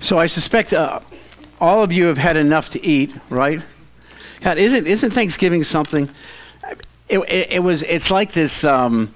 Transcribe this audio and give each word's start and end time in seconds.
So 0.00 0.18
I 0.18 0.26
suspect 0.26 0.72
uh, 0.72 1.00
all 1.60 1.82
of 1.82 1.92
you 1.92 2.06
have 2.06 2.16
had 2.16 2.36
enough 2.36 2.70
to 2.70 2.84
eat, 2.84 3.14
right? 3.28 3.62
God, 4.40 4.56
isn't 4.56 4.86
isn't 4.86 5.10
Thanksgiving 5.10 5.62
something? 5.62 6.08
It, 7.08 7.18
it, 7.18 7.52
it 7.52 7.62
was. 7.62 7.82
It's 7.82 8.10
like 8.10 8.32
this 8.32 8.64
um, 8.64 9.14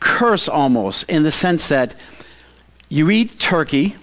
curse 0.00 0.48
almost, 0.48 1.04
in 1.04 1.22
the 1.22 1.30
sense 1.30 1.68
that 1.68 1.94
you 2.88 3.10
eat 3.10 3.38
turkey, 3.38 3.96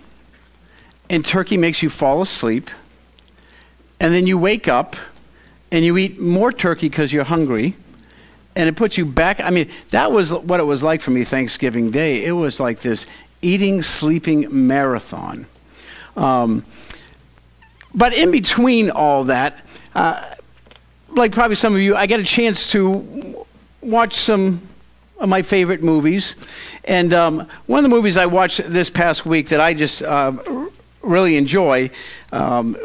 and 1.09 1.25
turkey 1.25 1.57
makes 1.57 1.81
you 1.81 1.89
fall 1.89 2.21
asleep, 2.21 2.69
and 3.99 4.13
then 4.13 4.27
you 4.27 4.37
wake 4.37 4.67
up, 4.67 4.95
and 5.71 5.83
you 5.83 5.97
eat 5.97 6.19
more 6.19 6.51
turkey 6.51 6.89
because 6.89 7.11
you're 7.11 7.23
hungry, 7.23 7.75
and 8.55 8.69
it 8.69 8.75
puts 8.75 8.99
you 8.99 9.05
back. 9.05 9.39
I 9.39 9.49
mean, 9.49 9.67
that 9.89 10.11
was 10.11 10.31
what 10.31 10.59
it 10.59 10.65
was 10.65 10.83
like 10.83 11.01
for 11.01 11.09
me 11.09 11.23
Thanksgiving 11.23 11.89
Day. 11.89 12.23
It 12.23 12.33
was 12.33 12.59
like 12.59 12.81
this 12.81 13.07
eating, 13.41 13.81
sleeping 13.81 14.47
marathon. 14.49 15.47
Um, 16.15 16.65
but 17.93 18.13
in 18.13 18.31
between 18.31 18.89
all 18.89 19.25
that, 19.25 19.65
uh, 19.95 20.35
like 21.09 21.31
probably 21.31 21.55
some 21.55 21.73
of 21.73 21.81
you, 21.81 21.95
I 21.95 22.05
get 22.05 22.19
a 22.19 22.23
chance 22.23 22.67
to 22.71 23.45
watch 23.81 24.15
some 24.15 24.61
of 25.19 25.29
my 25.29 25.41
favorite 25.41 25.83
movies. 25.83 26.35
And 26.85 27.13
um, 27.13 27.47
one 27.67 27.79
of 27.79 27.83
the 27.83 27.95
movies 27.95 28.17
I 28.17 28.25
watched 28.25 28.61
this 28.65 28.89
past 28.89 29.25
week 29.25 29.49
that 29.49 29.59
I 29.59 29.73
just 29.73 30.01
uh, 30.01 30.33
really 31.01 31.35
enjoy, 31.35 31.91
um, 32.31 32.77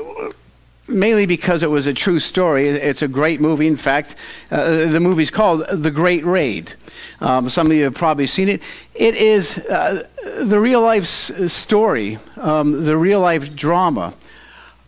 mainly 0.89 1.27
because 1.27 1.63
it 1.63 1.71
was 1.71 1.87
a 1.87 1.93
true 1.93 2.19
story. 2.19 2.69
It's 2.69 3.03
a 3.03 3.09
great 3.09 3.41
movie. 3.41 3.67
In 3.67 3.77
fact, 3.77 4.15
uh, 4.51 4.87
the 4.87 5.01
movie's 5.01 5.31
called 5.31 5.67
The 5.69 5.91
Great 5.91 6.25
Raid. 6.25 6.75
Um, 7.21 7.49
some 7.51 7.69
of 7.69 7.73
you 7.77 7.85
have 7.85 7.95
probably 7.95 8.27
seen 8.27 8.49
it. 8.49 8.63
It 8.95 9.15
is 9.15 9.59
uh, 9.59 10.07
the 10.39 10.61
real 10.61 10.81
life 10.81 11.05
s- 11.05 11.53
story, 11.53 12.19
um, 12.37 12.85
the 12.85 12.97
real 12.97 13.21
life 13.21 13.55
drama 13.55 14.15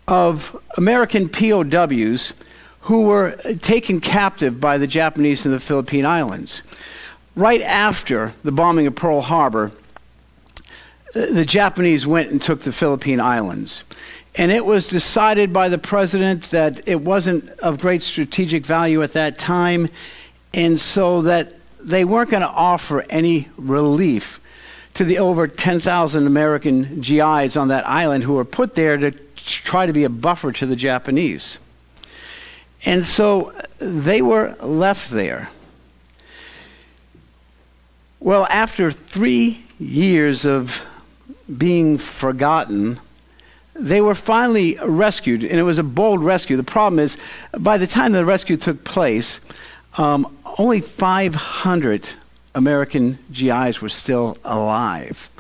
of 0.07 0.57
American 0.77 1.29
POWs 1.29 2.33
who 2.83 3.03
were 3.03 3.33
taken 3.61 4.01
captive 4.01 4.61
by 4.61 4.79
the 4.79 4.87
Japanese 4.87 5.45
in 5.45 5.53
the 5.53 5.61
Philippine 5.61 6.07
Islands. 6.07 6.63
Right 7.37 7.61
after 7.61 8.35
the 8.43 8.53
bombing 8.53 8.87
of 8.87 8.95
Pearl 8.95 9.21
Harbor, 9.21 9.73
uh, 11.15 11.27
the 11.27 11.45
Japanese 11.45 12.07
went 12.07 12.31
and 12.31 12.41
took 12.41 12.63
the 12.63 12.73
Philippine 12.73 13.21
Islands. 13.21 13.85
And 14.39 14.53
it 14.53 14.65
was 14.65 14.87
decided 14.87 15.53
by 15.53 15.69
the 15.69 15.79
president 15.79 16.51
that 16.51 16.87
it 16.87 17.01
wasn't 17.01 17.51
of 17.59 17.81
great 17.81 18.05
strategic 18.05 18.65
value 18.65 19.03
at 19.03 19.13
that 19.15 19.37
time, 19.37 19.89
and 20.55 20.79
so 20.79 21.23
that 21.23 21.55
they 21.81 22.05
weren't 22.05 22.31
going 22.31 22.43
to 22.43 22.49
offer 22.49 23.05
any 23.11 23.49
relief 23.57 24.41
to 24.95 25.05
the 25.05 25.19
over 25.19 25.49
10,000 25.49 26.27
American 26.27 27.01
GIs 27.01 27.57
on 27.57 27.69
that 27.69 27.87
island 27.89 28.25
who 28.25 28.35
were 28.35 28.45
put 28.45 28.77
there 28.77 28.97
to 28.97 29.11
try 29.37 29.87
to 29.87 29.93
be 29.93 30.05
a 30.05 30.09
buffer 30.09 30.53
to 30.53 30.67
the 30.67 30.77
Japanese. 30.77 31.59
And 32.85 33.05
so 33.05 33.53
they 33.79 34.23
were 34.23 34.55
left 34.61 35.11
there. 35.11 35.51
Well, 38.21 38.47
after 38.51 38.93
three 38.93 39.65
years 39.81 40.45
of 40.45 40.85
being 41.57 41.99
forgotten, 41.99 43.01
they 43.79 44.01
were 44.01 44.15
finally 44.15 44.77
rescued, 44.85 45.45
and 45.45 45.59
it 45.59 45.63
was 45.63 45.79
a 45.79 45.83
bold 45.83 46.23
rescue. 46.23 46.57
The 46.57 46.63
problem 46.63 46.99
is, 46.99 47.17
by 47.57 47.79
the 47.79 47.87
time 47.87 48.13
the 48.13 48.25
rescue 48.25 48.57
took 48.57 48.85
place, 48.85 49.41
um, 49.97 50.37
only 50.59 50.81
500 50.81 52.11
American 52.55 53.19
GIs 53.33 53.81
were 53.81 53.89
still 53.89 54.37
alive. 54.45 55.31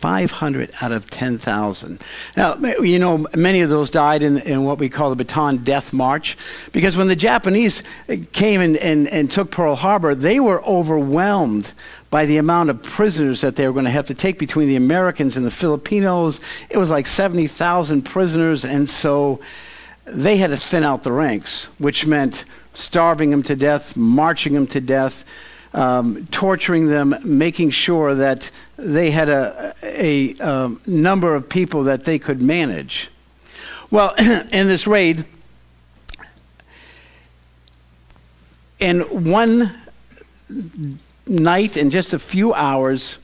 500 0.00 0.70
out 0.80 0.92
of 0.92 1.10
10,000. 1.10 2.02
Now, 2.34 2.54
you 2.56 2.98
know, 2.98 3.26
many 3.36 3.60
of 3.60 3.68
those 3.68 3.90
died 3.90 4.22
in, 4.22 4.38
in 4.38 4.64
what 4.64 4.78
we 4.78 4.88
call 4.88 5.14
the 5.14 5.24
Bataan 5.24 5.62
Death 5.62 5.92
March, 5.92 6.38
because 6.72 6.96
when 6.96 7.08
the 7.08 7.16
Japanese 7.16 7.82
eh, 8.08 8.22
came 8.32 8.62
and, 8.62 8.78
and, 8.78 9.08
and 9.08 9.30
took 9.30 9.50
Pearl 9.50 9.74
Harbor, 9.74 10.14
they 10.14 10.40
were 10.40 10.64
overwhelmed 10.64 11.72
by 12.08 12.24
the 12.24 12.38
amount 12.38 12.70
of 12.70 12.82
prisoners 12.82 13.42
that 13.42 13.56
they 13.56 13.66
were 13.66 13.74
going 13.74 13.84
to 13.84 13.90
have 13.90 14.06
to 14.06 14.14
take 14.14 14.38
between 14.38 14.68
the 14.68 14.76
Americans 14.76 15.36
and 15.36 15.44
the 15.44 15.50
Filipinos. 15.50 16.40
It 16.70 16.78
was 16.78 16.90
like 16.90 17.06
70,000 17.06 18.00
prisoners, 18.02 18.64
and 18.64 18.88
so 18.88 19.38
they 20.06 20.38
had 20.38 20.48
to 20.48 20.56
thin 20.56 20.82
out 20.82 21.02
the 21.02 21.12
ranks, 21.12 21.66
which 21.76 22.06
meant 22.06 22.46
starving 22.72 23.28
them 23.28 23.42
to 23.42 23.54
death, 23.54 23.98
marching 23.98 24.54
them 24.54 24.66
to 24.68 24.80
death 24.80 25.24
um, 25.72 26.26
torturing 26.30 26.88
them, 26.88 27.14
making 27.22 27.70
sure 27.70 28.14
that 28.14 28.50
they 28.76 29.10
had 29.10 29.28
a, 29.28 29.74
a, 29.82 30.34
um, 30.38 30.80
number 30.86 31.34
of 31.34 31.48
people 31.48 31.84
that 31.84 32.04
they 32.04 32.18
could 32.18 32.42
manage. 32.42 33.10
Well, 33.90 34.14
in 34.18 34.66
this 34.66 34.86
raid, 34.86 35.24
in 38.78 39.00
one 39.30 39.72
night, 41.26 41.76
in 41.76 41.90
just 41.90 42.14
a 42.14 42.18
few 42.18 42.52
hours, 42.54 43.18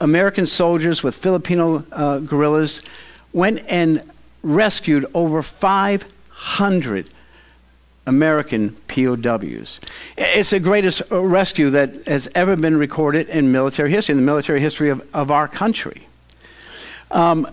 American 0.00 0.46
soldiers 0.46 1.02
with 1.02 1.14
Filipino 1.14 1.84
uh, 1.92 2.18
guerrillas 2.18 2.82
went 3.32 3.60
and 3.68 4.02
rescued 4.42 5.06
over 5.14 5.42
500 5.42 7.10
American 8.06 8.76
POWs. 8.88 9.80
It's 10.16 10.50
the 10.50 10.60
greatest 10.60 11.02
rescue 11.10 11.70
that 11.70 12.06
has 12.06 12.28
ever 12.34 12.56
been 12.56 12.76
recorded 12.76 13.28
in 13.28 13.50
military 13.50 13.90
history, 13.90 14.12
in 14.12 14.18
the 14.18 14.26
military 14.26 14.60
history 14.60 14.90
of, 14.90 15.06
of 15.14 15.30
our 15.30 15.48
country. 15.48 16.06
Um, 17.10 17.48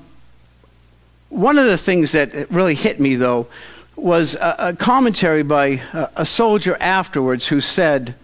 one 1.29 1.57
of 1.57 1.65
the 1.65 1.77
things 1.77 2.11
that 2.11 2.51
really 2.51 2.75
hit 2.75 2.99
me, 2.99 3.15
though, 3.15 3.47
was 3.95 4.35
a, 4.35 4.55
a 4.59 4.73
commentary 4.73 5.43
by 5.43 5.81
a, 5.93 6.09
a 6.17 6.25
soldier 6.25 6.75
afterwards 6.79 7.47
who 7.47 7.61
said, 7.61 8.15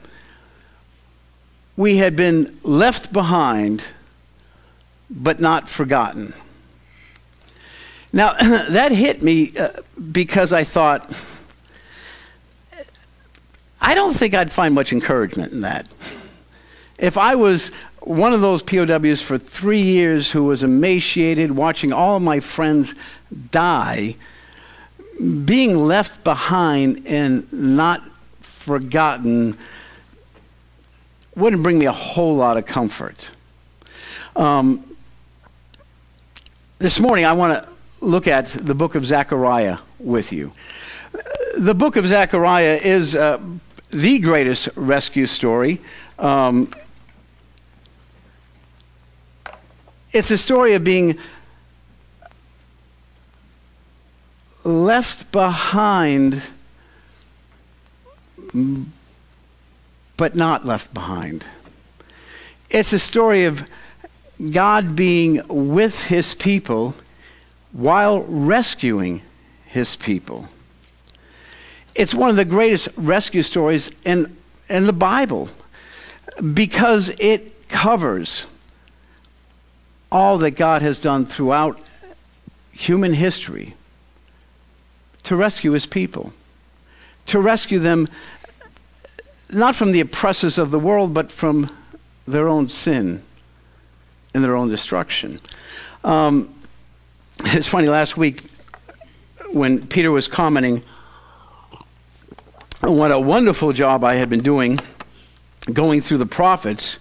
We 1.77 1.97
had 1.97 2.15
been 2.17 2.57
left 2.63 3.13
behind, 3.13 3.85
but 5.09 5.39
not 5.39 5.69
forgotten. 5.69 6.33
Now, 8.11 8.33
that 8.69 8.91
hit 8.91 9.21
me 9.21 9.55
uh, 9.57 9.69
because 10.11 10.51
I 10.51 10.65
thought, 10.65 11.13
I 13.79 13.95
don't 13.95 14.13
think 14.13 14.33
I'd 14.33 14.51
find 14.51 14.73
much 14.73 14.91
encouragement 14.91 15.51
in 15.51 15.61
that. 15.61 15.88
If 16.97 17.17
I 17.17 17.35
was 17.35 17.71
one 18.01 18.33
of 18.33 18.41
those 18.41 18.63
POWs 18.63 19.21
for 19.21 19.38
three 19.38 19.81
years 19.81 20.31
who 20.31 20.45
was 20.45 20.63
emaciated, 20.63 21.51
watching 21.51 21.93
all 21.93 22.19
my 22.19 22.39
friends 22.39 22.95
die, 23.51 24.15
being 25.45 25.75
left 25.75 26.23
behind 26.23 27.05
and 27.05 27.51
not 27.51 28.03
forgotten 28.41 29.57
wouldn't 31.35 31.61
bring 31.61 31.77
me 31.77 31.85
a 31.85 31.91
whole 31.91 32.35
lot 32.35 32.57
of 32.57 32.65
comfort. 32.65 33.29
Um, 34.35 34.83
this 36.79 36.99
morning, 36.99 37.25
I 37.25 37.33
want 37.33 37.63
to 37.63 37.69
look 38.05 38.27
at 38.27 38.47
the 38.47 38.75
book 38.75 38.95
of 38.95 39.05
Zechariah 39.05 39.79
with 39.99 40.31
you. 40.31 40.51
The 41.57 41.73
book 41.73 41.95
of 41.95 42.07
Zechariah 42.07 42.79
is 42.81 43.15
uh, 43.15 43.39
the 43.89 44.19
greatest 44.19 44.69
rescue 44.75 45.25
story. 45.25 45.79
Um, 46.19 46.71
it's 50.11 50.31
a 50.31 50.37
story 50.37 50.73
of 50.73 50.83
being 50.83 51.17
left 54.63 55.31
behind, 55.31 56.41
but 60.17 60.35
not 60.35 60.65
left 60.65 60.93
behind. 60.93 61.45
It's 62.69 62.91
a 62.91 62.99
story 62.99 63.45
of 63.45 63.67
God 64.51 64.95
being 64.95 65.41
with 65.47 66.07
his 66.07 66.35
people 66.35 66.95
while 67.71 68.23
rescuing 68.23 69.21
his 69.65 69.95
people. 69.95 70.50
It's 71.97 72.13
one 72.13 72.29
of 72.29 72.35
the 72.35 72.45
greatest 72.45 72.89
rescue 72.95 73.41
stories 73.41 73.91
in, 74.05 74.38
in 74.69 74.85
the 74.85 74.94
Bible 74.94 75.49
because 76.53 77.09
it 77.17 77.67
covers 77.69 78.45
all 80.11 80.38
that 80.38 80.51
God 80.51 80.83
has 80.83 80.99
done 80.99 81.25
throughout 81.25 81.81
human 82.71 83.13
history 83.13 83.73
to 85.23 85.35
rescue 85.35 85.71
his 85.71 85.88
people, 85.88 86.33
to 87.25 87.39
rescue 87.39 87.79
them 87.79 88.05
not 89.50 89.75
from 89.75 89.91
the 89.91 90.00
oppressors 90.00 90.59
of 90.59 90.69
the 90.69 90.79
world, 90.79 91.15
but 91.15 91.31
from 91.31 91.67
their 92.27 92.47
own 92.47 92.69
sin 92.69 93.23
and 94.35 94.43
their 94.43 94.55
own 94.55 94.69
destruction. 94.69 95.41
Um, 96.03 96.53
it's 97.39 97.67
funny, 97.67 97.88
last 97.88 98.17
week 98.17 98.43
when 99.50 99.88
Peter 99.88 100.11
was 100.11 100.27
commenting 100.27 100.83
what 102.88 103.12
a 103.12 103.19
wonderful 103.19 103.74
job 103.74 104.06
I 104.06 104.16
had 104.16 104.30
been 104.30 104.42
doing 104.42 104.80
going 105.72 106.00
through 106.00 106.19
the 106.19 106.25
prophets. 106.25 107.00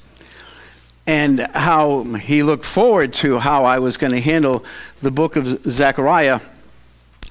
and 1.06 1.38
how 1.54 2.02
he 2.02 2.42
looked 2.42 2.64
forward 2.64 3.12
to 3.12 3.38
how 3.38 3.64
I 3.64 3.78
was 3.78 3.96
going 3.96 4.12
to 4.12 4.20
handle 4.20 4.64
the 5.00 5.12
book 5.12 5.36
of 5.36 5.62
Zechariah, 5.70 6.40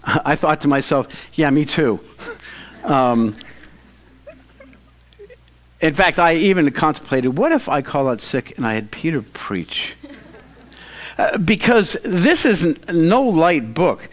I 0.06 0.38
thought 0.38 0.62
to 0.62 0.70
myself, 0.70 1.30
yeah, 1.34 1.50
me 1.50 1.66
too. 1.66 2.00
Um, 2.86 3.34
in 5.82 5.96
fact, 5.96 6.20
I 6.20 6.36
even 6.36 6.70
contemplated 6.70 7.36
what 7.36 7.52
if 7.52 7.68
I 7.68 7.82
call 7.82 8.08
out 8.08 8.22
sick 8.22 8.56
and 8.58 8.68
I 8.68 8.76
had 8.76 8.92
Peter 8.92 9.22
preach? 9.22 9.96
Uh, 11.18 11.38
because 11.38 11.96
this 12.04 12.44
is 12.46 12.78
no 12.90 13.24
light 13.24 13.74
book. 13.74 14.10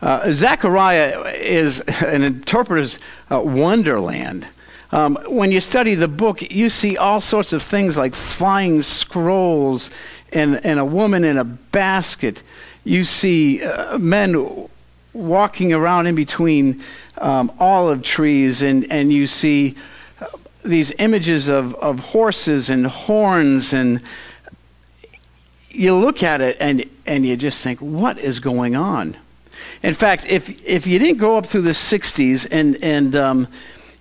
Uh, 0.00 0.32
Zechariah 0.32 1.32
is 1.34 1.80
an 2.04 2.22
interpreter's 2.22 2.98
uh, 3.30 3.40
wonderland. 3.40 4.46
Um, 4.92 5.18
when 5.26 5.50
you 5.50 5.60
study 5.60 5.94
the 5.94 6.08
book, 6.08 6.42
you 6.50 6.70
see 6.70 6.96
all 6.96 7.20
sorts 7.20 7.52
of 7.52 7.62
things 7.62 7.98
like 7.98 8.14
flying 8.14 8.82
scrolls 8.82 9.90
and, 10.32 10.64
and 10.64 10.78
a 10.78 10.84
woman 10.84 11.24
in 11.24 11.36
a 11.36 11.44
basket. 11.44 12.42
You 12.84 13.04
see 13.04 13.64
uh, 13.64 13.98
men 13.98 14.68
walking 15.12 15.72
around 15.72 16.06
in 16.06 16.14
between 16.14 16.82
um, 17.18 17.50
olive 17.58 18.02
trees, 18.02 18.62
and, 18.62 18.90
and 18.92 19.12
you 19.12 19.26
see 19.26 19.74
uh, 20.20 20.26
these 20.64 20.92
images 20.98 21.48
of, 21.48 21.74
of 21.76 21.98
horses 21.98 22.70
and 22.70 22.86
horns, 22.86 23.72
and 23.72 24.00
you 25.70 25.94
look 25.96 26.22
at 26.22 26.40
it 26.40 26.56
and, 26.60 26.84
and 27.06 27.26
you 27.26 27.36
just 27.36 27.62
think, 27.62 27.80
what 27.80 28.18
is 28.18 28.38
going 28.40 28.76
on? 28.76 29.16
In 29.86 29.94
fact, 29.94 30.26
if, 30.26 30.48
if 30.66 30.84
you 30.88 30.98
didn't 30.98 31.18
grow 31.18 31.36
up 31.36 31.46
through 31.46 31.60
the 31.60 31.70
60s 31.70 32.48
and, 32.50 32.76
and 32.82 33.14
um, 33.14 33.46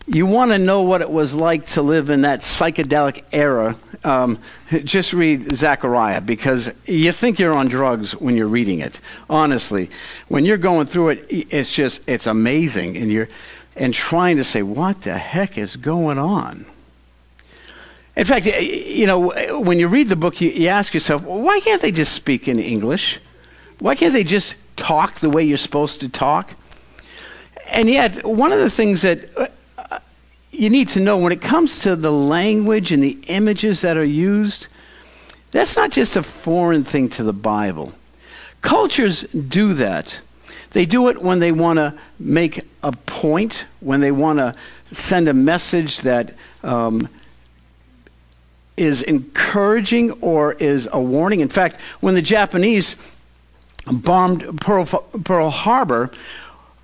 you 0.07 0.25
want 0.25 0.49
to 0.49 0.57
know 0.57 0.81
what 0.81 1.01
it 1.01 1.11
was 1.11 1.35
like 1.35 1.67
to 1.67 1.83
live 1.83 2.09
in 2.09 2.21
that 2.21 2.39
psychedelic 2.39 3.23
era, 3.31 3.77
um, 4.03 4.39
just 4.83 5.13
read 5.13 5.55
Zechariah 5.55 6.21
because 6.21 6.71
you 6.87 7.11
think 7.11 7.37
you're 7.37 7.53
on 7.53 7.67
drugs 7.67 8.13
when 8.13 8.35
you're 8.35 8.47
reading 8.47 8.79
it. 8.79 8.99
Honestly, 9.29 9.91
when 10.27 10.43
you're 10.43 10.57
going 10.57 10.87
through 10.87 11.09
it, 11.09 11.27
it's 11.29 11.71
just 11.71 12.01
it's 12.07 12.25
amazing, 12.25 12.97
and 12.97 13.11
you're 13.11 13.29
and 13.75 13.93
trying 13.93 14.37
to 14.37 14.43
say 14.43 14.63
what 14.63 15.03
the 15.03 15.15
heck 15.15 15.55
is 15.55 15.75
going 15.75 16.17
on. 16.17 16.65
In 18.15 18.25
fact, 18.25 18.47
you 18.47 19.05
know, 19.05 19.59
when 19.59 19.77
you 19.77 19.87
read 19.87 20.09
the 20.09 20.15
book, 20.15 20.41
you, 20.41 20.49
you 20.49 20.67
ask 20.67 20.95
yourself, 20.95 21.21
why 21.21 21.59
can't 21.59 21.83
they 21.83 21.91
just 21.91 22.13
speak 22.13 22.47
in 22.47 22.57
English? 22.57 23.19
Why 23.77 23.93
can't 23.93 24.13
they 24.13 24.23
just 24.23 24.55
talk 24.75 25.15
the 25.15 25.29
way 25.29 25.43
you're 25.43 25.57
supposed 25.57 25.99
to 26.01 26.09
talk? 26.09 26.55
And 27.67 27.89
yet, 27.89 28.25
one 28.25 28.51
of 28.51 28.59
the 28.59 28.69
things 28.69 29.01
that 29.01 29.51
you 30.51 30.69
need 30.69 30.89
to 30.89 30.99
know 30.99 31.17
when 31.17 31.31
it 31.31 31.41
comes 31.41 31.81
to 31.81 31.95
the 31.95 32.11
language 32.11 32.91
and 32.91 33.03
the 33.03 33.17
images 33.27 33.81
that 33.81 33.97
are 33.97 34.05
used, 34.05 34.67
that's 35.51 35.75
not 35.75 35.91
just 35.91 36.15
a 36.15 36.23
foreign 36.23 36.83
thing 36.83 37.09
to 37.09 37.23
the 37.23 37.33
Bible. 37.33 37.93
Cultures 38.61 39.23
do 39.23 39.73
that. 39.75 40.21
They 40.71 40.85
do 40.85 41.09
it 41.09 41.21
when 41.21 41.39
they 41.39 41.51
want 41.51 41.77
to 41.77 41.93
make 42.19 42.61
a 42.83 42.91
point, 42.91 43.65
when 43.79 43.99
they 44.01 44.11
want 44.11 44.39
to 44.39 44.55
send 44.91 45.27
a 45.27 45.33
message 45.33 45.99
that 46.01 46.35
um, 46.63 47.09
is 48.75 49.03
encouraging 49.03 50.11
or 50.13 50.53
is 50.53 50.89
a 50.91 50.99
warning. 50.99 51.39
In 51.39 51.49
fact, 51.49 51.79
when 52.01 52.13
the 52.13 52.21
Japanese 52.21 52.97
bombed 53.91 54.61
Pearl, 54.61 54.85
Pearl 54.85 55.49
Harbor, 55.49 56.11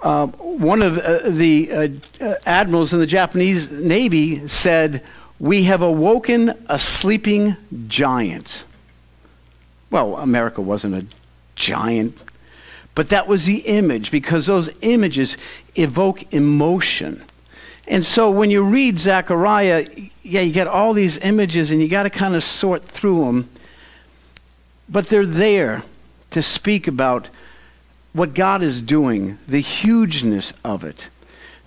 uh, 0.01 0.27
one 0.27 0.81
of 0.81 0.97
uh, 0.97 1.29
the 1.29 1.71
uh, 1.71 1.87
uh, 2.19 2.35
admirals 2.45 2.91
in 2.93 2.99
the 2.99 3.05
Japanese 3.05 3.71
Navy 3.71 4.47
said, 4.47 5.03
We 5.39 5.63
have 5.63 5.81
awoken 5.81 6.65
a 6.67 6.79
sleeping 6.79 7.55
giant. 7.87 8.63
Well, 9.91 10.17
America 10.17 10.61
wasn't 10.61 10.95
a 10.95 11.05
giant, 11.55 12.17
but 12.95 13.09
that 13.09 13.27
was 13.27 13.45
the 13.45 13.57
image 13.57 14.09
because 14.09 14.47
those 14.47 14.69
images 14.81 15.37
evoke 15.75 16.33
emotion. 16.33 17.23
And 17.87 18.05
so 18.05 18.31
when 18.31 18.49
you 18.49 18.63
read 18.63 18.99
Zechariah, 18.99 19.85
yeah, 20.23 20.41
you 20.41 20.53
get 20.53 20.67
all 20.67 20.93
these 20.93 21.17
images 21.19 21.71
and 21.71 21.81
you 21.81 21.87
got 21.87 22.03
to 22.03 22.09
kind 22.09 22.35
of 22.35 22.43
sort 22.43 22.85
through 22.85 23.25
them, 23.25 23.49
but 24.87 25.07
they're 25.07 25.25
there 25.25 25.83
to 26.31 26.41
speak 26.41 26.87
about 26.87 27.29
what 28.13 28.33
God 28.33 28.61
is 28.61 28.81
doing, 28.81 29.37
the 29.47 29.61
hugeness 29.61 30.53
of 30.63 30.83
it. 30.83 31.09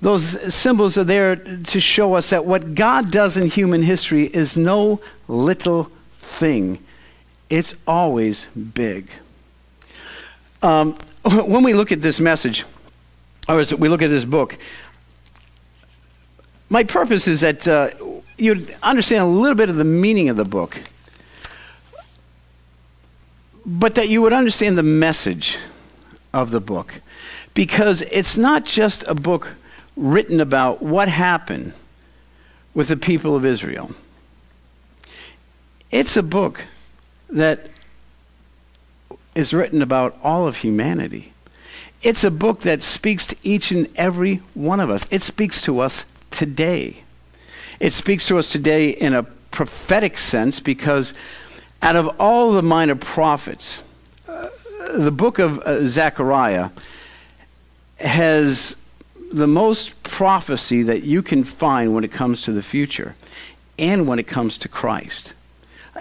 Those 0.01 0.55
symbols 0.55 0.99
are 0.99 1.05
there 1.05 1.37
to 1.37 1.81
show 1.81 2.15
us 2.15 2.31
that 2.31 2.45
what 2.45 2.75
God 2.75 3.11
does 3.11 3.37
in 3.37 3.47
human 3.47 3.83
history 3.83 4.25
is 4.27 4.57
no 4.57 5.01
little 5.29 5.91
thing, 6.21 6.79
it's 7.49 7.75
always 7.87 8.49
big. 8.49 9.09
Um, 10.63 10.95
when 11.23 11.63
we 11.63 11.73
look 11.73 11.93
at 11.93 12.03
this 12.03 12.21
message, 12.21 12.65
or 13.49 13.61
as 13.61 13.75
we 13.75 13.89
look 13.89 14.03
at 14.03 14.09
this 14.09 14.25
book, 14.25 14.59
my 16.69 16.85
purpose 16.85 17.29
is 17.29 17.41
that 17.43 17.69
uh, 17.69 17.91
you 18.37 18.67
understand 18.83 19.23
a 19.23 19.27
little 19.27 19.55
bit 19.55 19.71
of 19.71 19.77
the 19.77 19.85
meaning 19.85 20.29
of 20.29 20.37
the 20.37 20.45
book, 20.45 20.83
but 23.65 23.95
that 23.95 24.09
you 24.09 24.21
would 24.23 24.33
understand 24.33 24.77
the 24.77 24.83
message 24.83 25.59
of 26.33 26.51
the 26.51 26.61
book 26.61 27.01
because 27.55 28.03
it's 28.03 28.37
not 28.37 28.65
just 28.65 29.05
a 29.07 29.15
book 29.15 29.53
written 29.97 30.41
about 30.41 30.83
what 30.83 31.09
happened 31.09 31.73
with 32.75 32.89
the 32.89 32.97
people 32.97 33.37
of 33.37 33.45
Israel. 33.45 33.93
It's 35.91 36.17
a 36.17 36.23
book 36.23 36.65
that 37.31 37.69
is 39.35 39.55
written 39.55 39.81
about 39.81 40.19
all 40.23 40.47
of 40.47 40.59
humanity. 40.59 41.33
It's 42.03 42.25
a 42.25 42.31
book 42.31 42.61
that 42.61 42.83
speaks 42.83 43.27
to 43.29 43.37
each 43.43 43.71
and 43.71 43.89
every 43.97 44.37
one 44.55 44.81
of 44.81 44.91
us. 44.91 45.07
It 45.11 45.23
speaks 45.23 45.63
to 45.63 45.81
us 45.81 46.05
today. 46.31 47.05
It 47.81 47.93
speaks 47.93 48.27
to 48.27 48.39
us 48.39 48.51
today 48.51 48.91
in 48.91 49.15
a 49.15 49.23
prophetic 49.23 50.19
sense 50.19 50.61
because 50.61 51.15
out 51.85 51.97
of 51.97 52.19
all 52.19 52.53
the 52.53 52.63
minor 52.63 52.95
prophets, 52.95 53.83
the 54.95 55.11
book 55.11 55.39
of 55.39 55.59
uh, 55.61 55.87
Zechariah 55.87 56.71
has 58.01 58.79
the 59.31 59.47
most 59.47 60.03
prophecy 60.03 60.83
that 60.83 61.03
you 61.03 61.23
can 61.23 61.45
find 61.45 61.95
when 61.95 62.03
it 62.03 62.11
comes 62.11 62.41
to 62.43 62.53
the 62.53 62.63
future 62.63 63.15
and 63.79 64.09
when 64.09 64.19
it 64.19 64.27
comes 64.27 64.57
to 64.59 64.69
Christ. 64.69 65.35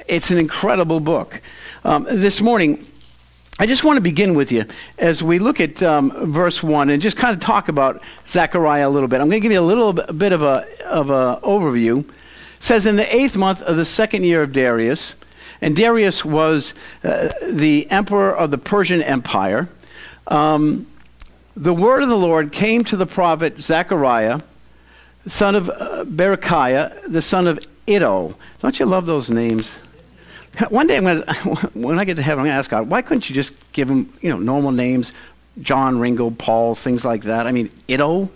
It's 0.07 0.31
an 0.31 0.37
incredible 0.37 1.01
book. 1.01 1.41
Um, 1.83 2.05
this 2.09 2.39
morning, 2.39 2.87
I 3.59 3.65
just 3.65 3.83
want 3.83 3.97
to 3.97 4.01
begin 4.01 4.35
with 4.35 4.53
you 4.53 4.65
as 4.97 5.21
we 5.21 5.37
look 5.37 5.59
at 5.59 5.83
um, 5.83 6.31
verse 6.31 6.63
1 6.63 6.91
and 6.91 7.01
just 7.01 7.17
kind 7.17 7.35
of 7.35 7.41
talk 7.41 7.67
about 7.67 8.01
Zechariah 8.25 8.87
a 8.87 8.89
little 8.89 9.09
bit. 9.09 9.19
I'm 9.19 9.27
going 9.27 9.41
to 9.41 9.43
give 9.43 9.51
you 9.51 9.59
a 9.59 9.61
little 9.61 9.91
bit 9.91 10.31
of 10.31 10.43
a, 10.43 10.65
of 10.85 11.09
a 11.09 11.41
overview. 11.43 12.07
It 12.07 12.15
says, 12.59 12.85
In 12.85 12.95
the 12.95 13.13
eighth 13.13 13.35
month 13.35 13.61
of 13.61 13.75
the 13.75 13.85
second 13.85 14.23
year 14.23 14.43
of 14.43 14.53
Darius, 14.53 15.15
and 15.63 15.75
Darius 15.75 16.25
was 16.25 16.73
uh, 17.03 17.29
the 17.41 17.89
emperor 17.89 18.35
of 18.35 18.51
the 18.51 18.57
Persian 18.57 19.01
Empire. 19.01 19.69
Um, 20.27 20.87
the 21.55 21.73
word 21.73 22.03
of 22.03 22.09
the 22.09 22.17
Lord 22.17 22.51
came 22.51 22.83
to 22.85 22.97
the 22.97 23.05
prophet 23.05 23.59
Zechariah, 23.59 24.41
son 25.25 25.55
of 25.55 25.69
uh, 25.69 26.03
Berechiah, 26.05 27.09
the 27.09 27.21
son 27.21 27.47
of 27.47 27.65
Iddo. 27.87 28.35
Don't 28.59 28.77
you 28.77 28.85
love 28.85 29.05
those 29.05 29.29
names? 29.29 29.77
One 30.69 30.85
day, 30.85 30.99
gonna, 30.99 31.21
when 31.73 31.97
I 31.97 32.03
get 32.03 32.15
to 32.15 32.21
heaven, 32.21 32.41
I'm 32.41 32.45
going 32.45 32.53
to 32.53 32.57
ask 32.57 32.69
God, 32.69 32.89
why 32.89 33.01
couldn't 33.01 33.29
you 33.29 33.35
just 33.35 33.55
give 33.71 33.89
him, 33.89 34.13
you 34.21 34.29
know, 34.29 34.37
normal 34.37 34.71
names, 34.71 35.13
John, 35.61 35.97
Ringo, 35.97 36.29
Paul, 36.29 36.75
things 36.75 37.05
like 37.05 37.23
that? 37.23 37.47
I 37.47 37.53
mean, 37.53 37.69
Iddo 37.87 38.29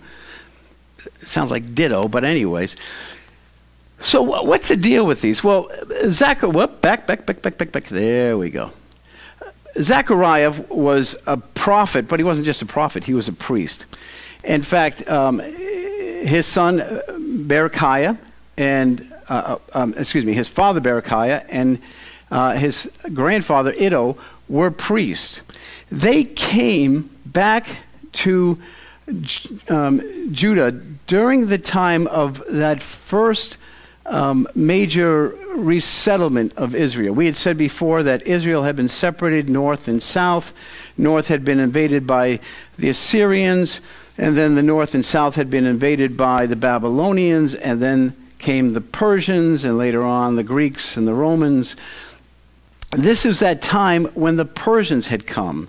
sounds 1.20 1.50
like 1.50 1.74
ditto, 1.74 2.08
but 2.08 2.24
anyways. 2.24 2.74
So 4.00 4.22
what's 4.22 4.68
the 4.68 4.76
deal 4.76 5.06
with 5.06 5.20
these? 5.20 5.42
Well, 5.42 5.70
Zachariah, 6.10 6.52
whoop, 6.52 6.80
back, 6.80 7.06
back, 7.06 7.26
back, 7.26 7.42
back, 7.42 7.58
back, 7.58 7.72
back. 7.72 7.84
There 7.84 8.38
we 8.38 8.50
go. 8.50 8.70
Zechariah 9.80 10.52
was 10.68 11.16
a 11.26 11.36
prophet, 11.36 12.08
but 12.08 12.20
he 12.20 12.24
wasn't 12.24 12.46
just 12.46 12.62
a 12.62 12.66
prophet, 12.66 13.04
he 13.04 13.14
was 13.14 13.28
a 13.28 13.32
priest. 13.32 13.86
In 14.44 14.62
fact, 14.62 15.06
um, 15.08 15.40
his 15.40 16.46
son 16.46 16.78
Berechiah 16.78 18.18
and, 18.56 19.12
uh, 19.28 19.58
uh, 19.74 19.78
um, 19.78 19.94
excuse 19.96 20.24
me, 20.24 20.32
his 20.32 20.48
father 20.48 20.80
Berechiah 20.80 21.44
and 21.48 21.78
uh, 22.30 22.52
his 22.52 22.90
grandfather 23.14 23.72
Iddo 23.80 24.16
were 24.48 24.70
priests. 24.70 25.40
They 25.90 26.24
came 26.24 27.10
back 27.26 27.66
to 28.12 28.58
um, 29.68 30.32
Judah 30.32 30.72
during 31.06 31.46
the 31.46 31.58
time 31.58 32.06
of 32.08 32.42
that 32.48 32.82
first 32.82 33.56
um, 34.08 34.48
major 34.54 35.28
resettlement 35.54 36.52
of 36.56 36.74
Israel. 36.74 37.14
We 37.14 37.26
had 37.26 37.36
said 37.36 37.58
before 37.58 38.02
that 38.02 38.26
Israel 38.26 38.62
had 38.62 38.76
been 38.76 38.88
separated 38.88 39.48
north 39.48 39.88
and 39.88 40.02
south. 40.02 40.52
North 40.96 41.28
had 41.28 41.44
been 41.44 41.60
invaded 41.60 42.06
by 42.06 42.40
the 42.76 42.88
Assyrians, 42.88 43.80
and 44.16 44.36
then 44.36 44.54
the 44.54 44.62
north 44.62 44.94
and 44.94 45.04
south 45.04 45.36
had 45.36 45.50
been 45.50 45.66
invaded 45.66 46.16
by 46.16 46.46
the 46.46 46.56
Babylonians, 46.56 47.54
and 47.54 47.82
then 47.82 48.16
came 48.38 48.72
the 48.72 48.80
Persians, 48.80 49.64
and 49.64 49.76
later 49.76 50.02
on 50.02 50.36
the 50.36 50.44
Greeks 50.44 50.96
and 50.96 51.06
the 51.06 51.14
Romans. 51.14 51.76
this 52.92 53.26
is 53.26 53.40
that 53.40 53.60
time 53.60 54.06
when 54.14 54.36
the 54.36 54.44
Persians 54.46 55.08
had 55.08 55.26
come. 55.26 55.68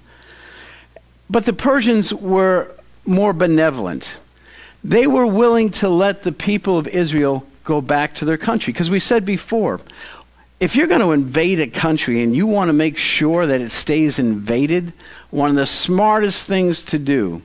But 1.29 1.45
the 1.45 1.53
Persians 1.53 2.13
were 2.13 2.71
more 3.05 3.33
benevolent. 3.33 4.17
They 4.83 5.05
were 5.05 5.25
willing 5.27 5.71
to 5.71 5.89
let 5.89 6.23
the 6.23 6.31
people 6.31 6.77
of 6.77 6.87
Israel 6.87 7.45
go 7.69 7.79
back 7.81 8.15
to 8.15 8.25
their 8.25 8.37
country. 8.37 8.73
Because 8.73 8.89
we 8.89 8.99
said 8.99 9.23
before, 9.23 9.79
if 10.59 10.75
you're 10.75 10.87
going 10.87 11.01
to 11.01 11.11
invade 11.11 11.59
a 11.59 11.67
country 11.67 12.21
and 12.21 12.35
you 12.35 12.47
want 12.47 12.67
to 12.67 12.73
make 12.73 12.97
sure 12.97 13.45
that 13.45 13.61
it 13.61 13.69
stays 13.69 14.17
invaded, 14.17 14.91
one 15.29 15.51
of 15.51 15.55
the 15.55 15.67
smartest 15.67 16.45
things 16.47 16.81
to 16.81 16.97
do 16.97 17.43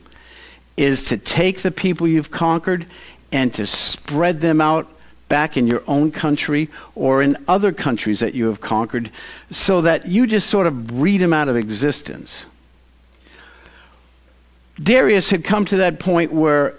is 0.77 1.05
to 1.05 1.19
take 1.19 1.61
the 1.61 1.71
people 1.71 2.09
you've 2.09 2.31
conquered 2.31 2.87
and 3.31 3.53
to 3.55 3.67
spread 3.67 4.41
them 4.41 4.61
out 4.63 4.89
back 5.29 5.57
in 5.57 5.67
your 5.67 5.83
own 5.87 6.11
country 6.11 6.71
or 6.95 7.23
in 7.23 7.37
other 7.47 7.71
countries 7.71 8.21
that 8.21 8.35
you 8.35 8.47
have 8.47 8.61
conquered 8.61 9.11
so 9.51 9.83
that 9.83 10.07
you 10.07 10.27
just 10.27 10.49
sort 10.49 10.67
of 10.67 10.87
breed 10.87 11.19
them 11.19 11.33
out 11.33 11.49
of 11.49 11.57
existence. 11.57 12.47
Darius 14.83 15.31
had 15.31 15.45
come 15.45 15.67
to 15.67 15.77
that 15.77 16.01
point 16.01 16.33
where 16.33 16.75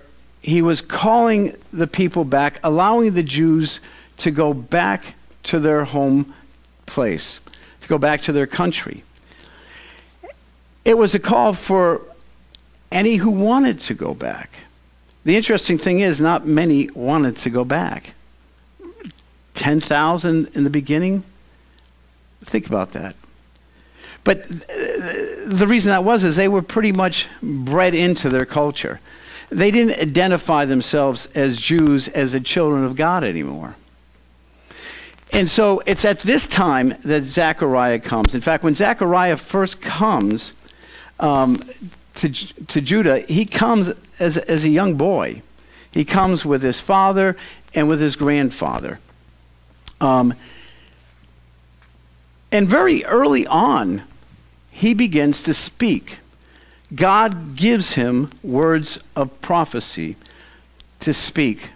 he 0.46 0.62
was 0.62 0.80
calling 0.80 1.58
the 1.74 1.88
people 1.88 2.24
back, 2.24 2.60
allowing 2.64 3.16
the 3.16 3.24
Jews 3.24 3.82
to 4.18 4.30
go 4.30 4.54
back 4.54 5.16
to 5.44 5.60
their 5.60 5.86
home 5.86 6.36
place, 6.86 7.40
to 7.82 7.88
go 7.88 7.98
back 7.98 8.22
to 8.22 8.32
their 8.32 8.46
country. 8.46 9.04
It 10.86 11.00
was 11.00 11.16
a 11.16 11.20
call 11.20 11.54
for 11.54 12.02
any 12.92 13.16
who 13.16 13.32
wanted 13.32 13.80
to 13.82 13.96
go 13.96 14.14
back. 14.14 14.52
The 15.24 15.36
interesting 15.36 15.80
thing 15.80 16.02
is, 16.02 16.22
not 16.22 16.46
many 16.46 16.90
wanted 16.94 17.38
to 17.38 17.50
go 17.50 17.66
back. 17.66 18.14
10,000 19.56 20.50
in 20.56 20.64
the 20.64 20.70
beginning? 20.70 21.24
Think 22.44 22.68
about 22.68 22.92
that. 22.92 23.16
But 24.24 24.48
the 24.48 25.66
reason 25.68 25.90
that 25.90 26.04
was 26.04 26.24
is 26.24 26.36
they 26.36 26.48
were 26.48 26.62
pretty 26.62 26.92
much 26.92 27.28
bred 27.42 27.96
into 27.96 28.30
their 28.30 28.46
culture. 28.46 29.00
They 29.50 29.72
didn't 29.72 30.00
identify 30.00 30.66
themselves 30.66 31.28
as 31.36 31.58
Jews, 31.58 32.08
as 32.10 32.34
the 32.34 32.40
children 32.40 32.84
of 32.84 32.96
God 32.96 33.24
anymore. 33.24 33.76
And 35.32 35.50
so 35.50 35.82
it's 35.86 36.06
at 36.06 36.22
this 36.22 36.48
time 36.48 36.96
that 37.04 37.24
Zechariah 37.26 38.00
comes. 38.00 38.36
In 38.36 38.42
fact, 38.42 38.64
when 38.64 38.76
Zechariah 38.76 39.38
first 39.38 39.82
comes 39.82 40.54
um, 41.20 41.62
to, 42.16 42.30
to 42.30 42.82
Judah, 42.82 43.20
he 43.20 43.46
comes 43.46 43.92
as, 44.20 44.38
as 44.38 44.64
a 44.64 44.70
young 44.70 44.96
boy. 44.96 45.42
He 45.92 46.06
comes 46.06 46.46
with 46.46 46.62
his 46.62 46.80
father 46.80 47.36
and 47.74 47.90
with 47.90 48.00
his 48.00 48.16
grandfather. 48.16 49.00
Um, 50.00 50.34
and 52.52 52.70
very 52.70 53.04
early 53.06 53.46
on, 53.48 54.04
he 54.72 54.94
begins 54.94 55.42
to 55.44 55.54
speak. 55.54 56.20
God 56.96 57.56
gives 57.56 57.94
him 57.94 58.32
words 58.44 59.04
of 59.16 59.42
prophecy 59.42 60.16
to 61.02 61.14
speak 61.14 61.70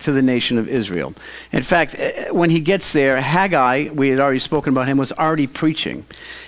to 0.00 0.12
the 0.12 0.22
nation 0.22 0.58
of 0.58 0.68
Israel. 0.68 1.14
In 1.52 1.62
fact, 1.62 1.94
eh, 1.96 2.30
when 2.30 2.50
he 2.50 2.60
gets 2.60 2.92
there, 2.92 3.20
Haggai, 3.20 3.90
we 3.92 4.08
had 4.08 4.18
already 4.18 4.40
spoken 4.40 4.72
about 4.72 4.88
him, 4.88 4.98
was 4.98 5.12
already 5.12 5.46
preaching. 5.46 6.04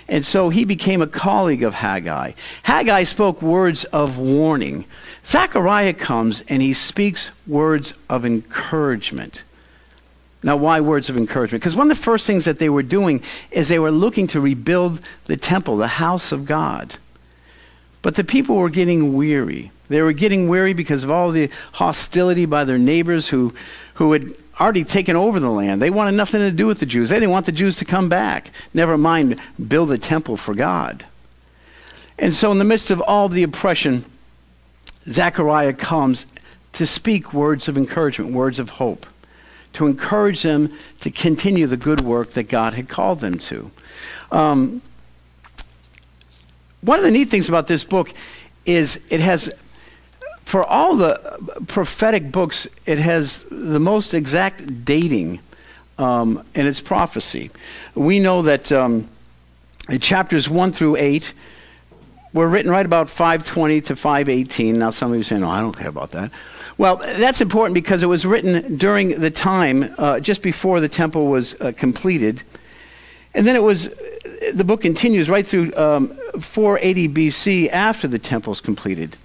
And 0.07 0.25
so 0.25 0.49
he 0.49 0.65
became 0.65 1.01
a 1.01 1.07
colleague 1.07 1.63
of 1.63 1.75
Haggai. 1.75 2.33
Haggai 2.63 3.03
spoke 3.05 3.41
words 3.41 3.85
of 3.85 4.17
warning. 4.17 4.85
Zechariah 5.25 5.93
comes 5.93 6.43
and 6.49 6.61
he 6.61 6.73
speaks 6.73 7.31
words 7.47 7.93
of 8.09 8.25
encouragement. 8.25 9.43
Now, 10.43 10.57
why 10.57 10.79
words 10.79 11.09
of 11.09 11.17
encouragement? 11.17 11.63
Because 11.63 11.75
one 11.75 11.89
of 11.89 11.97
the 11.97 12.03
first 12.03 12.27
things 12.27 12.45
that 12.45 12.59
they 12.59 12.69
were 12.69 12.83
doing 12.83 13.23
is 13.49 13.67
they 13.67 13.79
were 13.79 13.89
looking 13.89 14.27
to 14.27 14.39
rebuild 14.39 14.99
the 15.25 15.37
temple, 15.37 15.77
the 15.77 15.87
house 15.87 16.31
of 16.31 16.45
God. 16.45 16.97
But 18.05 18.13
the 18.13 18.23
people 18.23 18.57
were 18.57 18.69
getting 18.69 19.15
weary. 19.15 19.71
They 19.87 19.99
were 19.99 20.13
getting 20.13 20.47
weary 20.47 20.73
because 20.73 21.03
of 21.03 21.09
all 21.09 21.31
the 21.31 21.49
hostility 21.71 22.45
by 22.45 22.63
their 22.63 22.77
neighbors 22.77 23.29
who, 23.29 23.55
who 23.95 24.11
had 24.11 24.31
already 24.59 24.83
taken 24.83 25.15
over 25.15 25.39
the 25.39 25.49
land. 25.49 25.81
They 25.81 25.89
wanted 25.89 26.11
nothing 26.11 26.39
to 26.41 26.51
do 26.51 26.67
with 26.67 26.79
the 26.79 26.85
Jews. 26.85 27.09
They 27.09 27.15
didn't 27.15 27.31
want 27.31 27.47
the 27.47 27.51
Jews 27.51 27.77
to 27.77 27.85
come 27.85 28.07
back, 28.07 28.51
never 28.75 28.95
mind 28.95 29.39
build 29.67 29.91
a 29.91 29.97
temple 29.97 30.37
for 30.37 30.53
God. 30.53 31.03
And 32.19 32.35
so, 32.35 32.51
in 32.51 32.59
the 32.59 32.63
midst 32.63 32.91
of 32.91 33.01
all 33.01 33.27
the 33.27 33.41
oppression, 33.41 34.05
Zechariah 35.09 35.73
comes 35.73 36.27
to 36.73 36.85
speak 36.85 37.33
words 37.33 37.67
of 37.67 37.75
encouragement, 37.75 38.33
words 38.33 38.59
of 38.59 38.69
hope 38.69 39.07
to 39.73 39.87
encourage 39.87 40.43
them 40.43 40.71
to 41.01 41.09
continue 41.09 41.65
the 41.65 41.75
good 41.75 42.01
work 42.01 42.33
that 42.33 42.49
God 42.49 42.73
had 42.73 42.87
called 42.87 43.19
them 43.21 43.39
to. 43.39 43.71
Um, 44.31 44.83
one 46.85 46.99
of 46.99 47.05
the 47.05 47.11
neat 47.11 47.29
things 47.29 47.49
about 47.49 47.67
this 47.67 47.83
book 47.83 48.13
is 48.65 48.99
it 49.09 49.19
has, 49.19 49.51
for 50.45 50.63
all 50.63 50.95
the 50.95 51.19
prophetic 51.67 52.31
books, 52.31 52.67
it 52.85 52.99
has 52.99 53.43
the 53.49 53.79
most 53.79 54.13
exact 54.13 54.85
dating 54.85 55.39
um, 55.97 56.43
in 56.53 56.67
its 56.67 56.79
prophecy. 56.79 57.49
We 57.95 58.19
know 58.19 58.43
that 58.43 58.71
um, 58.71 59.09
chapters 59.99 60.49
1 60.49 60.71
through 60.73 60.97
8 60.97 61.33
were 62.33 62.47
written 62.47 62.71
right 62.71 62.85
about 62.85 63.09
520 63.09 63.81
to 63.81 63.95
518. 63.95 64.77
Now, 64.77 64.89
some 64.89 65.11
of 65.11 65.17
you 65.17 65.23
say, 65.23 65.39
no, 65.39 65.49
I 65.49 65.61
don't 65.61 65.75
care 65.75 65.89
about 65.89 66.11
that. 66.11 66.31
Well, 66.77 66.97
that's 66.97 67.39
important 67.39 67.73
because 67.73 68.03
it 68.03 68.07
was 68.07 68.25
written 68.25 68.75
during 68.77 69.19
the 69.21 69.31
time 69.31 69.93
uh, 69.97 70.19
just 70.19 70.41
before 70.41 70.81
the 70.81 70.89
temple 70.89 71.27
was 71.27 71.55
uh, 71.61 71.71
completed. 71.75 72.43
And 73.35 73.45
then 73.45 73.55
it 73.55 73.61
was, 73.61 73.89
the 74.53 74.63
book 74.63 74.81
continues 74.81 75.29
right 75.29 75.45
through 75.45 75.75
um, 75.75 76.07
480 76.39 77.09
BC 77.09 77.69
after 77.69 78.07
the 78.07 78.17
temple's 78.17 78.61
completed. 78.61 79.17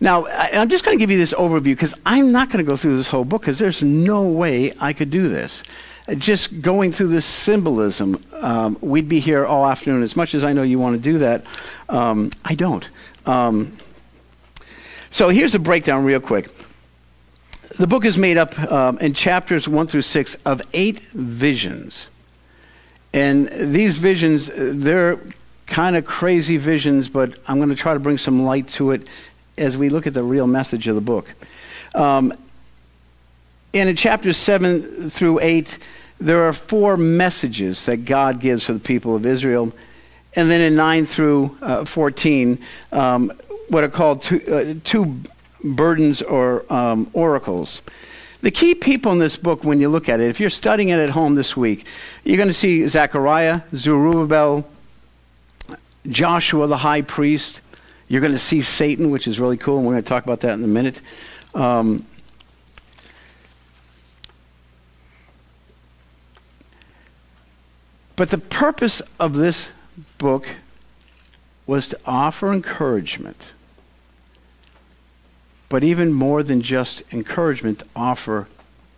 Now, 0.00 0.26
I, 0.26 0.50
am 0.52 0.70
just 0.70 0.84
going 0.84 0.96
to 0.96 1.00
give 1.00 1.10
you 1.10 1.18
this 1.18 1.34
overview 1.34 1.64
because 1.64 1.92
I'm 2.06 2.32
not 2.32 2.48
going 2.48 2.64
to 2.64 2.68
go 2.68 2.76
through 2.76 2.96
this 2.96 3.08
whole 3.08 3.24
book 3.24 3.42
because 3.42 3.58
there's 3.58 3.82
no 3.82 4.22
way 4.22 4.72
I 4.78 4.92
could 4.92 5.10
do 5.10 5.28
this. 5.28 5.64
Just 6.16 6.62
going 6.62 6.92
through 6.92 7.08
this 7.08 7.26
symbolism, 7.26 8.24
um, 8.40 8.78
we'd 8.80 9.08
be 9.08 9.20
here 9.20 9.44
all 9.44 9.66
afternoon. 9.66 10.02
As 10.02 10.16
much 10.16 10.34
as 10.34 10.44
I 10.44 10.52
know 10.52 10.62
you 10.62 10.78
want 10.78 10.96
to 10.96 11.02
do 11.02 11.18
that, 11.18 11.44
um, 11.88 12.30
I 12.44 12.54
don't. 12.54 12.88
Um, 13.26 13.76
so 15.10 15.28
here's 15.28 15.54
a 15.54 15.58
breakdown, 15.58 16.04
real 16.04 16.20
quick. 16.20 16.48
The 17.78 17.86
book 17.86 18.04
is 18.04 18.16
made 18.16 18.36
up 18.36 18.58
um, 18.70 18.98
in 18.98 19.12
chapters 19.12 19.68
1 19.68 19.88
through 19.88 20.02
6 20.02 20.36
of 20.46 20.62
eight 20.72 21.00
visions. 21.06 22.08
And 23.12 23.48
these 23.48 23.98
visions, 23.98 24.50
they're 24.54 25.18
kind 25.66 25.96
of 25.96 26.04
crazy 26.04 26.56
visions, 26.56 27.08
but 27.08 27.38
I'm 27.46 27.58
going 27.58 27.70
to 27.70 27.74
try 27.74 27.94
to 27.94 28.00
bring 28.00 28.18
some 28.18 28.44
light 28.44 28.68
to 28.70 28.90
it 28.90 29.06
as 29.58 29.76
we 29.76 29.88
look 29.88 30.06
at 30.06 30.14
the 30.14 30.22
real 30.22 30.46
message 30.46 30.88
of 30.88 30.94
the 30.94 31.00
book. 31.00 31.34
Um, 31.94 32.32
and 33.72 33.88
in 33.88 33.96
chapters 33.96 34.36
7 34.36 35.10
through 35.10 35.40
8, 35.40 35.78
there 36.20 36.46
are 36.46 36.52
four 36.52 36.96
messages 36.96 37.86
that 37.86 37.98
God 37.98 38.40
gives 38.40 38.64
for 38.64 38.72
the 38.72 38.80
people 38.80 39.14
of 39.14 39.24
Israel. 39.26 39.72
And 40.34 40.50
then 40.50 40.60
in 40.60 40.76
9 40.76 41.06
through 41.06 41.56
uh, 41.62 41.84
14, 41.84 42.58
um, 42.92 43.32
what 43.68 43.84
are 43.84 43.88
called 43.88 44.22
two, 44.22 44.42
uh, 44.46 44.74
two 44.84 45.20
burdens 45.62 46.22
or 46.22 46.70
um, 46.72 47.10
oracles. 47.12 47.80
The 48.42 48.50
key 48.50 48.74
people 48.74 49.12
in 49.12 49.18
this 49.18 49.36
book, 49.36 49.64
when 49.64 49.80
you 49.80 49.88
look 49.88 50.08
at 50.08 50.20
it, 50.20 50.28
if 50.28 50.40
you're 50.40 50.48
studying 50.48 50.88
it 50.88 50.98
at 50.98 51.10
home 51.10 51.34
this 51.34 51.56
week, 51.56 51.84
you're 52.24 52.38
going 52.38 52.48
to 52.48 52.54
see 52.54 52.86
Zechariah, 52.88 53.62
Zerubbabel, 53.74 54.66
Joshua 56.08 56.66
the 56.66 56.78
high 56.78 57.02
priest. 57.02 57.60
You're 58.08 58.22
going 58.22 58.32
to 58.32 58.38
see 58.38 58.62
Satan, 58.62 59.10
which 59.10 59.28
is 59.28 59.38
really 59.38 59.58
cool, 59.58 59.76
and 59.76 59.86
we're 59.86 59.92
going 59.92 60.02
to 60.02 60.08
talk 60.08 60.24
about 60.24 60.40
that 60.40 60.54
in 60.54 60.64
a 60.64 60.66
minute. 60.66 61.00
Um, 61.54 62.06
but 68.16 68.30
the 68.30 68.38
purpose 68.38 69.02
of 69.18 69.34
this 69.36 69.72
book 70.16 70.48
was 71.66 71.88
to 71.88 71.98
offer 72.06 72.52
encouragement 72.52 73.42
but 75.70 75.84
even 75.84 76.12
more 76.12 76.42
than 76.42 76.60
just 76.60 77.02
encouragement, 77.12 77.82
offer 77.96 78.48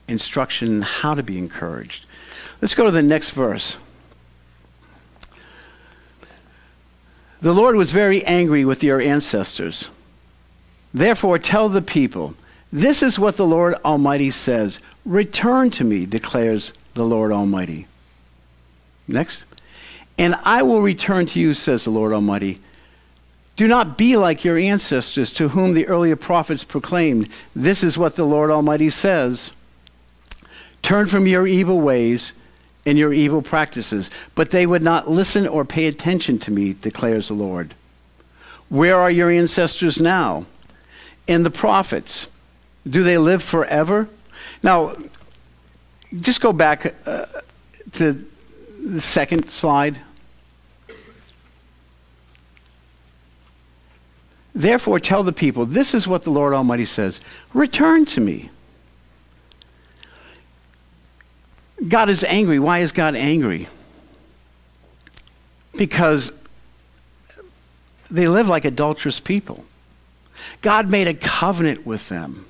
instruction 0.08 0.76
on 0.76 0.82
how 0.82 1.14
to 1.14 1.22
be 1.22 1.38
encouraged. 1.38 2.06
Let's 2.60 2.74
go 2.74 2.86
to 2.86 2.90
the 2.90 3.02
next 3.02 3.30
verse. 3.30 3.76
The 7.40 7.52
Lord 7.52 7.76
was 7.76 7.92
very 7.92 8.24
angry 8.24 8.64
with 8.64 8.82
your 8.82 9.00
ancestors. 9.00 9.88
Therefore, 10.94 11.38
tell 11.38 11.68
the 11.68 11.82
people, 11.82 12.34
this 12.72 13.02
is 13.02 13.18
what 13.18 13.36
the 13.36 13.46
Lord 13.46 13.74
Almighty 13.84 14.30
says 14.30 14.80
Return 15.04 15.70
to 15.72 15.84
me, 15.84 16.06
declares 16.06 16.72
the 16.94 17.04
Lord 17.04 17.32
Almighty. 17.32 17.86
Next. 19.06 19.44
And 20.16 20.36
I 20.44 20.62
will 20.62 20.80
return 20.80 21.26
to 21.26 21.40
you, 21.40 21.54
says 21.54 21.84
the 21.84 21.90
Lord 21.90 22.12
Almighty 22.12 22.60
do 23.62 23.68
not 23.68 23.96
be 23.96 24.16
like 24.16 24.42
your 24.42 24.58
ancestors 24.58 25.30
to 25.30 25.50
whom 25.50 25.72
the 25.72 25.86
earlier 25.86 26.16
prophets 26.16 26.64
proclaimed, 26.64 27.28
This 27.54 27.84
is 27.84 27.96
what 27.96 28.16
the 28.16 28.24
Lord 28.24 28.50
Almighty 28.50 28.90
says 28.90 29.52
Turn 30.82 31.06
from 31.06 31.28
your 31.28 31.46
evil 31.46 31.80
ways 31.80 32.32
and 32.84 32.98
your 32.98 33.12
evil 33.12 33.40
practices, 33.40 34.10
but 34.34 34.50
they 34.50 34.66
would 34.66 34.82
not 34.82 35.08
listen 35.08 35.46
or 35.46 35.64
pay 35.64 35.86
attention 35.86 36.40
to 36.40 36.50
me, 36.50 36.72
declares 36.72 37.28
the 37.28 37.34
Lord. 37.34 37.76
Where 38.68 38.98
are 38.98 39.12
your 39.12 39.30
ancestors 39.30 40.00
now? 40.00 40.44
And 41.28 41.46
the 41.46 41.50
prophets, 41.50 42.26
do 42.84 43.04
they 43.04 43.16
live 43.16 43.44
forever? 43.44 44.08
Now, 44.64 44.96
just 46.20 46.40
go 46.40 46.52
back 46.52 46.96
uh, 47.06 47.26
to 47.92 48.26
the 48.84 49.00
second 49.00 49.50
slide. 49.50 50.00
Therefore, 54.54 55.00
tell 55.00 55.22
the 55.22 55.32
people, 55.32 55.64
this 55.64 55.94
is 55.94 56.06
what 56.06 56.24
the 56.24 56.30
Lord 56.30 56.52
Almighty 56.52 56.84
says 56.84 57.20
Return 57.54 58.04
to 58.06 58.20
me. 58.20 58.50
God 61.88 62.08
is 62.08 62.22
angry. 62.24 62.58
Why 62.58 62.78
is 62.78 62.92
God 62.92 63.16
angry? 63.16 63.68
Because 65.76 66.32
they 68.10 68.28
live 68.28 68.48
like 68.48 68.64
adulterous 68.64 69.18
people. 69.18 69.64
God 70.60 70.90
made 70.90 71.08
a 71.08 71.14
covenant 71.14 71.86
with 71.86 72.08
them. 72.08 72.46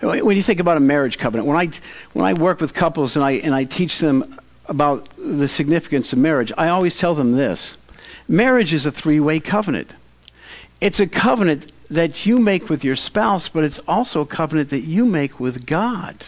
When 0.00 0.36
you 0.36 0.42
think 0.42 0.58
about 0.58 0.76
a 0.76 0.80
marriage 0.80 1.18
covenant, 1.18 1.46
when 1.46 1.56
I, 1.56 1.70
when 2.12 2.24
I 2.24 2.32
work 2.32 2.60
with 2.60 2.74
couples 2.74 3.14
and 3.14 3.24
I, 3.24 3.32
and 3.32 3.54
I 3.54 3.64
teach 3.64 3.98
them 3.98 4.40
about 4.66 5.08
the 5.16 5.46
significance 5.46 6.12
of 6.12 6.18
marriage, 6.18 6.52
I 6.58 6.68
always 6.68 6.98
tell 6.98 7.14
them 7.14 7.32
this 7.32 7.76
marriage 8.26 8.72
is 8.72 8.86
a 8.86 8.90
three 8.90 9.20
way 9.20 9.38
covenant. 9.38 9.92
It's 10.80 11.00
a 11.00 11.06
covenant 11.06 11.72
that 11.90 12.26
you 12.26 12.38
make 12.38 12.68
with 12.68 12.84
your 12.84 12.96
spouse, 12.96 13.48
but 13.48 13.64
it's 13.64 13.78
also 13.80 14.22
a 14.22 14.26
covenant 14.26 14.70
that 14.70 14.80
you 14.80 15.04
make 15.04 15.38
with 15.38 15.66
God. 15.66 16.26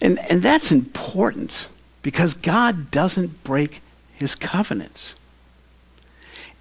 And, 0.00 0.18
and 0.30 0.42
that's 0.42 0.72
important 0.72 1.68
because 2.02 2.34
God 2.34 2.90
doesn't 2.90 3.44
break 3.44 3.80
his 4.12 4.34
covenants. 4.34 5.14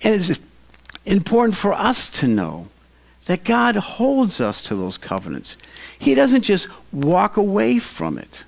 And 0.04 0.16
it's 0.16 0.40
important 1.06 1.58
for 1.58 1.74
us 1.74 2.10
to 2.20 2.28
know 2.28 2.70
that 3.25 3.44
God 3.44 3.75
holds 3.75 4.40
us 4.40 4.62
to 4.63 4.75
those 4.75 4.98
covenants. 4.98 5.58
He 5.98 6.13
doesn't 6.13 6.42
just 6.42 6.68
walk 6.92 7.38
away 7.38 7.80
from 7.80 8.18
it. 8.18 8.44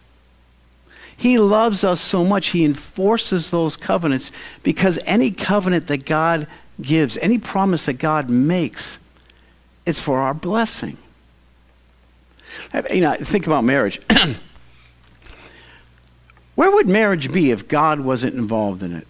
He 1.17 1.38
loves 1.38 1.84
us 1.84 2.01
so 2.01 2.24
much, 2.25 2.48
He 2.48 2.65
enforces 2.65 3.51
those 3.51 3.77
covenants 3.77 4.31
because 4.63 5.00
any 5.05 5.31
covenant 5.31 5.88
that 5.88 6.05
God 6.05 6.48
gives, 6.81 7.17
any 7.17 7.38
promise 7.38 7.86
that 7.86 7.93
God 7.93 8.29
makes, 8.29 9.00
it's 9.86 10.00
for 10.00 10.19
our 10.19 10.34
blessing. 10.34 10.98
You 12.91 13.01
know, 13.01 13.15
think 13.15 13.48
about 13.48 13.63
marriage. 13.63 14.01
Where 16.55 16.72
would 16.72 16.88
marriage 16.88 17.31
be 17.31 17.51
if 17.51 17.67
God 17.67 18.00
wasn't 18.00 18.36
involved 18.36 18.81
in 18.81 18.93
it? 18.93 19.07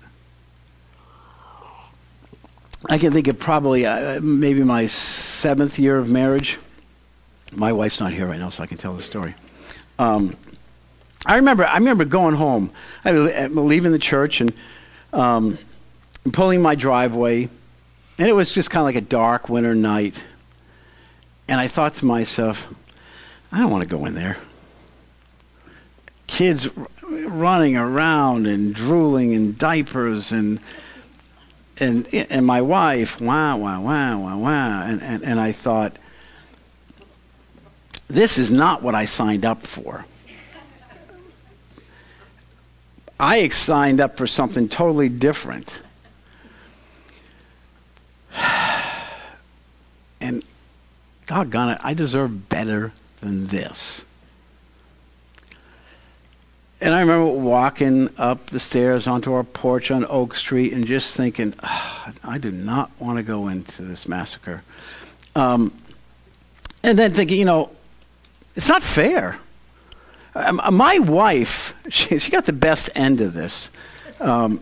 I 2.89 2.97
can 2.97 3.13
think 3.13 3.27
of 3.27 3.39
probably 3.39 3.85
uh, 3.85 4.19
maybe 4.21 4.63
my 4.63 4.87
seventh 4.87 5.79
year 5.79 5.97
of 5.97 6.09
marriage. 6.09 6.59
My 7.51 7.71
wife's 7.71 7.99
not 7.99 8.13
here 8.13 8.27
right 8.27 8.39
now, 8.39 8.49
so 8.49 8.63
I 8.63 8.67
can 8.67 8.77
tell 8.77 8.93
the 8.93 9.01
story. 9.01 9.33
Um, 9.97 10.35
I 11.25 11.37
remember, 11.37 11.65
I 11.65 11.77
remember 11.77 12.05
going 12.05 12.35
home. 12.35 12.71
I 13.03 13.09
uh, 13.11 13.47
leaving 13.49 13.91
the 13.91 13.99
church 13.99 14.41
and 14.41 14.53
um, 15.11 15.57
pulling 16.31 16.61
my 16.61 16.75
driveway, 16.75 17.49
and 18.17 18.27
it 18.27 18.33
was 18.33 18.51
just 18.51 18.69
kind 18.69 18.81
of 18.81 18.85
like 18.85 18.95
a 18.95 19.05
dark 19.05 19.49
winter 19.49 19.73
night. 19.73 20.21
And 21.47 21.59
I 21.59 21.67
thought 21.67 21.95
to 21.95 22.05
myself, 22.05 22.67
I 23.51 23.59
don't 23.59 23.71
want 23.71 23.83
to 23.83 23.89
go 23.89 24.05
in 24.05 24.15
there. 24.15 24.37
Kids 26.27 26.69
running 27.07 27.77
around 27.77 28.47
and 28.47 28.73
drooling 28.73 29.31
in 29.31 29.55
diapers 29.57 30.31
and 30.31 30.59
and 31.77 32.11
and 32.13 32.45
my 32.45 32.61
wife 32.61 33.19
wow 33.21 33.57
wow 33.57 33.81
wow 33.81 34.19
wow 34.19 34.37
wow 34.39 34.83
and, 34.83 35.01
and, 35.03 35.23
and 35.23 35.39
I 35.39 35.51
thought 35.51 35.97
this 38.07 38.37
is 38.37 38.51
not 38.51 38.81
what 38.81 38.95
I 38.95 39.05
signed 39.05 39.45
up 39.45 39.63
for. 39.63 40.05
I 43.19 43.47
signed 43.49 44.01
up 44.01 44.17
for 44.17 44.27
something 44.27 44.69
totally 44.69 45.09
different. 45.09 45.81
And 50.21 50.43
doggone 51.27 51.69
it, 51.69 51.81
I 51.83 51.93
deserve 51.93 52.49
better 52.49 52.93
than 53.19 53.47
this. 53.47 54.03
And 56.81 56.93
I 56.93 57.01
remember 57.01 57.25
walking 57.25 58.09
up 58.17 58.47
the 58.47 58.59
stairs 58.59 59.07
onto 59.07 59.33
our 59.33 59.43
porch 59.43 59.91
on 59.91 60.05
Oak 60.05 60.35
Street 60.35 60.73
and 60.73 60.85
just 60.85 61.13
thinking, 61.15 61.53
I 61.61 62.37
do 62.39 62.51
not 62.51 62.91
want 62.99 63.17
to 63.17 63.23
go 63.23 63.47
into 63.47 63.81
this 63.81 64.07
massacre. 64.07 64.63
Um, 65.35 65.73
and 66.83 66.97
then 66.97 67.13
thinking, 67.13 67.39
you 67.39 67.45
know, 67.45 67.71
it's 68.55 68.69
not 68.69 68.83
fair. 68.83 69.39
Um, 70.35 70.59
uh, 70.59 70.69
my 70.69 70.99
wife, 70.99 71.73
she, 71.89 72.19
she, 72.19 72.29
got 72.29 72.45
the 72.45 72.53
best 72.53 72.89
end 72.93 73.21
of 73.21 73.33
this. 73.33 73.69
Um, 74.19 74.59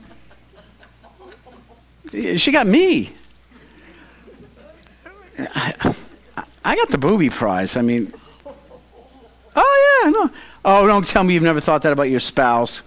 she 2.11 2.51
got 2.51 2.67
me. 2.67 3.11
I, 5.39 5.95
I 6.63 6.75
got 6.75 6.89
the 6.89 6.99
booby 6.99 7.29
prize. 7.31 7.75
I 7.75 7.81
mean, 7.81 8.13
oh 9.55 10.01
yeah, 10.03 10.09
no. 10.11 10.29
Oh, 10.63 10.85
don't 10.85 11.07
tell 11.07 11.23
me 11.23 11.33
you've 11.33 11.43
never 11.43 11.59
thought 11.59 11.81
that 11.81 11.91
about 11.91 12.09
your 12.09 12.19
spouse. 12.19 12.83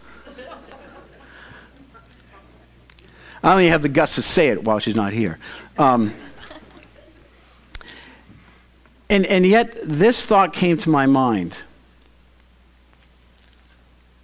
I 3.42 3.52
only 3.52 3.68
have 3.68 3.82
the 3.82 3.88
guts 3.88 4.14
to 4.14 4.22
say 4.22 4.48
it 4.48 4.64
while 4.64 4.78
she's 4.78 4.96
not 4.96 5.12
here. 5.12 5.38
Um, 5.76 6.14
and, 9.08 9.26
and 9.26 9.44
yet, 9.46 9.76
this 9.84 10.24
thought 10.24 10.52
came 10.52 10.76
to 10.78 10.88
my 10.88 11.06
mind. 11.06 11.56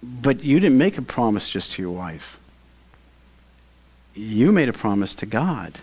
But 0.03 0.43
you 0.43 0.59
didn't 0.59 0.77
make 0.77 0.97
a 0.97 1.01
promise 1.01 1.49
just 1.49 1.71
to 1.73 1.81
your 1.81 1.91
wife, 1.91 2.37
you 4.13 4.51
made 4.51 4.67
a 4.67 4.73
promise 4.73 5.15
to 5.15 5.25
God. 5.25 5.79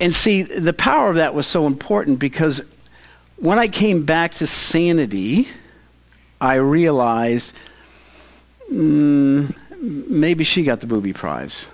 And 0.00 0.16
see, 0.16 0.42
the 0.42 0.72
power 0.72 1.10
of 1.10 1.16
that 1.16 1.34
was 1.34 1.46
so 1.46 1.66
important 1.66 2.18
because 2.18 2.62
when 3.36 3.58
I 3.58 3.68
came 3.68 4.04
back 4.04 4.32
to 4.34 4.46
sanity, 4.46 5.46
I 6.40 6.54
realized 6.56 7.54
mm, 8.72 9.54
maybe 9.78 10.42
she 10.42 10.64
got 10.64 10.80
the 10.80 10.88
booby 10.88 11.12
prize. 11.12 11.66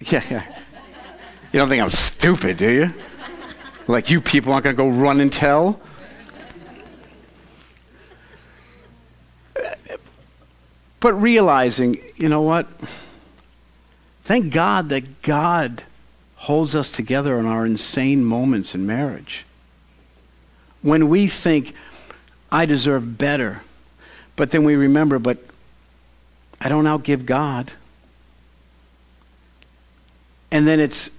Yeah, 0.00 0.24
yeah. 0.28 0.58
You 1.52 1.60
don't 1.60 1.68
think 1.68 1.82
I'm 1.82 1.90
stupid, 1.90 2.56
do 2.56 2.68
you? 2.68 2.94
Like 3.86 4.10
you 4.10 4.20
people 4.20 4.52
aren't 4.52 4.64
going 4.64 4.76
to 4.76 4.82
go 4.82 4.88
run 4.88 5.20
and 5.20 5.32
tell? 5.32 5.80
But 11.00 11.14
realizing, 11.14 12.00
you 12.14 12.28
know 12.28 12.42
what? 12.42 12.68
Thank 14.22 14.52
God 14.52 14.88
that 14.90 15.22
God 15.22 15.82
holds 16.36 16.76
us 16.76 16.90
together 16.92 17.38
in 17.38 17.46
our 17.46 17.66
insane 17.66 18.24
moments 18.24 18.74
in 18.74 18.86
marriage. 18.86 19.44
When 20.80 21.08
we 21.08 21.26
think, 21.26 21.74
I 22.52 22.66
deserve 22.66 23.18
better, 23.18 23.62
but 24.36 24.50
then 24.50 24.62
we 24.62 24.76
remember, 24.76 25.18
but 25.18 25.38
I 26.60 26.68
don't 26.68 26.84
outgive 26.84 27.26
God. 27.26 27.72
And 30.52 30.68
then 30.68 30.78
it's 30.78 31.10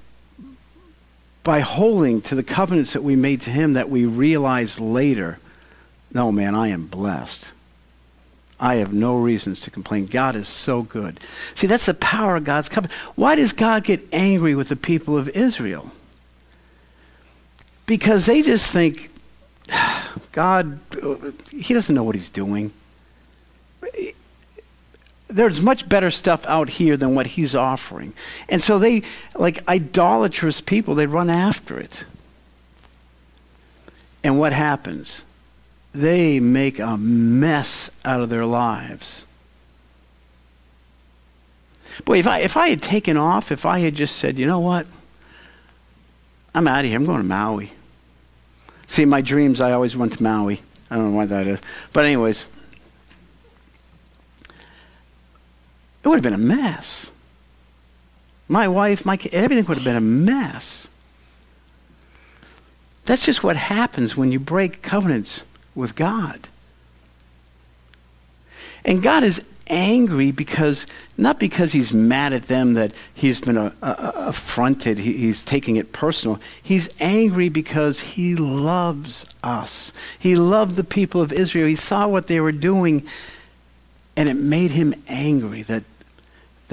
by 1.44 1.60
holding 1.60 2.22
to 2.22 2.36
the 2.36 2.44
covenants 2.44 2.94
that 2.94 3.04
we 3.04 3.16
made 3.16 3.42
to 3.42 3.50
Him 3.50 3.74
that 3.74 3.90
we 3.90 4.06
realize 4.06 4.80
later, 4.80 5.40
no, 6.14 6.32
man, 6.32 6.56
I 6.56 6.70
am 6.70 6.88
blessed. 6.88 7.52
I 8.60 8.76
have 8.76 8.94
no 8.94 9.18
reasons 9.18 9.60
to 9.62 9.72
complain. 9.72 10.06
God 10.06 10.36
is 10.36 10.48
so 10.48 10.84
good. 10.84 11.20
See, 11.56 11.68
that's 11.68 11.86
the 11.86 11.94
power 11.94 12.38
of 12.38 12.46
God's 12.46 12.70
covenant. 12.70 12.94
Why 13.16 13.36
does 13.36 13.52
God 13.52 13.84
get 13.84 14.08
angry 14.14 14.56
with 14.56 14.70
the 14.70 14.78
people 14.78 15.18
of 15.18 15.28
Israel? 15.30 15.92
Because 17.86 18.26
they 18.26 18.42
just 18.42 18.72
think, 18.72 19.12
God, 20.32 20.80
He 21.52 21.74
doesn't 21.74 21.94
know 21.94 22.04
what 22.04 22.16
He's 22.16 22.30
doing. 22.30 22.72
There's 25.34 25.62
much 25.62 25.90
better 25.90 26.12
stuff 26.12 26.46
out 26.46 26.70
here 26.70 26.96
than 26.96 27.16
what 27.16 27.28
He's 27.28 27.56
offering. 27.56 28.14
And 28.50 28.62
so 28.62 28.80
they, 28.80 29.04
like 29.36 29.68
idolatrous 29.68 30.62
people, 30.62 30.96
they 30.96 31.06
run 31.06 31.30
after 31.30 31.80
it. 31.80 32.06
And 34.24 34.40
what 34.40 34.54
happens? 34.54 35.26
they 35.94 36.40
make 36.40 36.80
a 36.80 36.98
mess 36.98 37.92
out 38.04 38.22
of 38.22 38.30
their 38.30 38.46
lives. 38.46 39.26
Boy, 42.06 42.18
if 42.18 42.28
I, 42.28 42.40
if 42.40 42.58
I 42.58 42.70
had 42.70 42.82
taken 42.82 43.18
off, 43.18 43.52
if 43.52 43.66
I 43.66 43.80
had 43.80 43.94
just 43.94 44.18
said, 44.18 44.40
you 44.40 44.48
know 44.48 44.60
what, 44.60 44.88
I'm 46.56 46.68
out 46.68 46.80
of 46.80 46.86
here, 46.86 46.98
I'm 46.98 47.06
going 47.06 47.22
to 47.22 47.28
Maui. 47.28 47.72
See, 48.88 49.06
my 49.06 49.22
dreams, 49.22 49.62
I 49.62 49.72
always 49.72 49.96
went 49.96 50.14
to 50.14 50.24
Maui. 50.24 50.62
I 50.90 50.96
don't 50.96 51.12
know 51.12 51.18
why 51.18 51.28
that 51.28 51.46
is. 51.46 51.62
But, 51.94 52.06
anyways, 52.06 52.46
it 56.04 56.08
would 56.08 56.16
have 56.16 56.24
been 56.24 56.34
a 56.34 56.38
mess. 56.38 57.10
My 58.48 58.68
wife, 58.68 59.06
my 59.06 59.18
kid, 59.18 59.34
everything 59.34 59.66
would 59.66 59.78
have 59.78 59.86
been 59.86 59.96
a 59.96 60.02
mess. 60.02 60.88
That's 63.06 63.26
just 63.26 63.44
what 63.44 63.56
happens 63.56 64.16
when 64.16 64.32
you 64.32 64.40
break 64.40 64.82
covenants 64.82 65.44
with 65.76 65.96
God. 65.96 66.48
And 68.86 69.02
God 69.02 69.24
is 69.24 69.42
angry 69.68 70.32
because, 70.32 70.86
not 71.18 71.40
because 71.40 71.72
he's 71.72 71.94
mad 71.94 72.34
at 72.34 72.44
them 72.44 72.74
that 72.74 72.94
he's 73.14 73.40
been 73.40 73.58
a, 73.58 73.74
a, 73.82 74.14
affronted, 74.16 75.00
he, 75.00 75.14
he's 75.14 75.44
taking 75.44 75.78
it 75.78 75.94
personal. 75.94 76.40
He's 76.62 76.90
angry 77.00 77.50
because 77.50 78.02
he 78.02 78.36
loves 78.36 79.26
us. 79.42 79.92
He 80.20 80.36
loved 80.36 80.76
the 80.76 80.84
people 80.84 81.22
of 81.22 81.32
Israel. 81.32 81.68
He 81.68 81.76
saw 81.76 82.08
what 82.08 82.28
they 82.28 82.40
were 82.40 82.52
doing, 82.52 83.06
and 84.16 84.28
it 84.28 84.36
made 84.36 84.72
him 84.72 84.94
angry 85.08 85.62
that, 85.64 85.84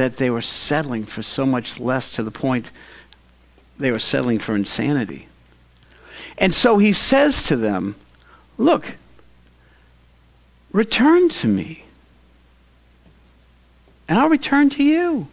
that 0.00 0.16
they 0.16 0.30
were 0.30 0.40
settling 0.40 1.04
for 1.04 1.22
so 1.22 1.44
much 1.44 1.78
less 1.78 2.08
to 2.08 2.22
the 2.22 2.30
point 2.30 2.70
they 3.78 3.90
were 3.90 3.98
settling 3.98 4.38
for 4.38 4.56
insanity. 4.56 5.28
And 6.38 6.54
so 6.54 6.78
he 6.78 6.94
says 6.94 7.42
to 7.48 7.56
them, 7.56 7.96
Look, 8.56 8.96
return 10.72 11.28
to 11.28 11.46
me 11.46 11.84
and 14.08 14.18
I'll 14.18 14.30
return 14.30 14.70
to 14.70 14.82
you. 14.82 15.28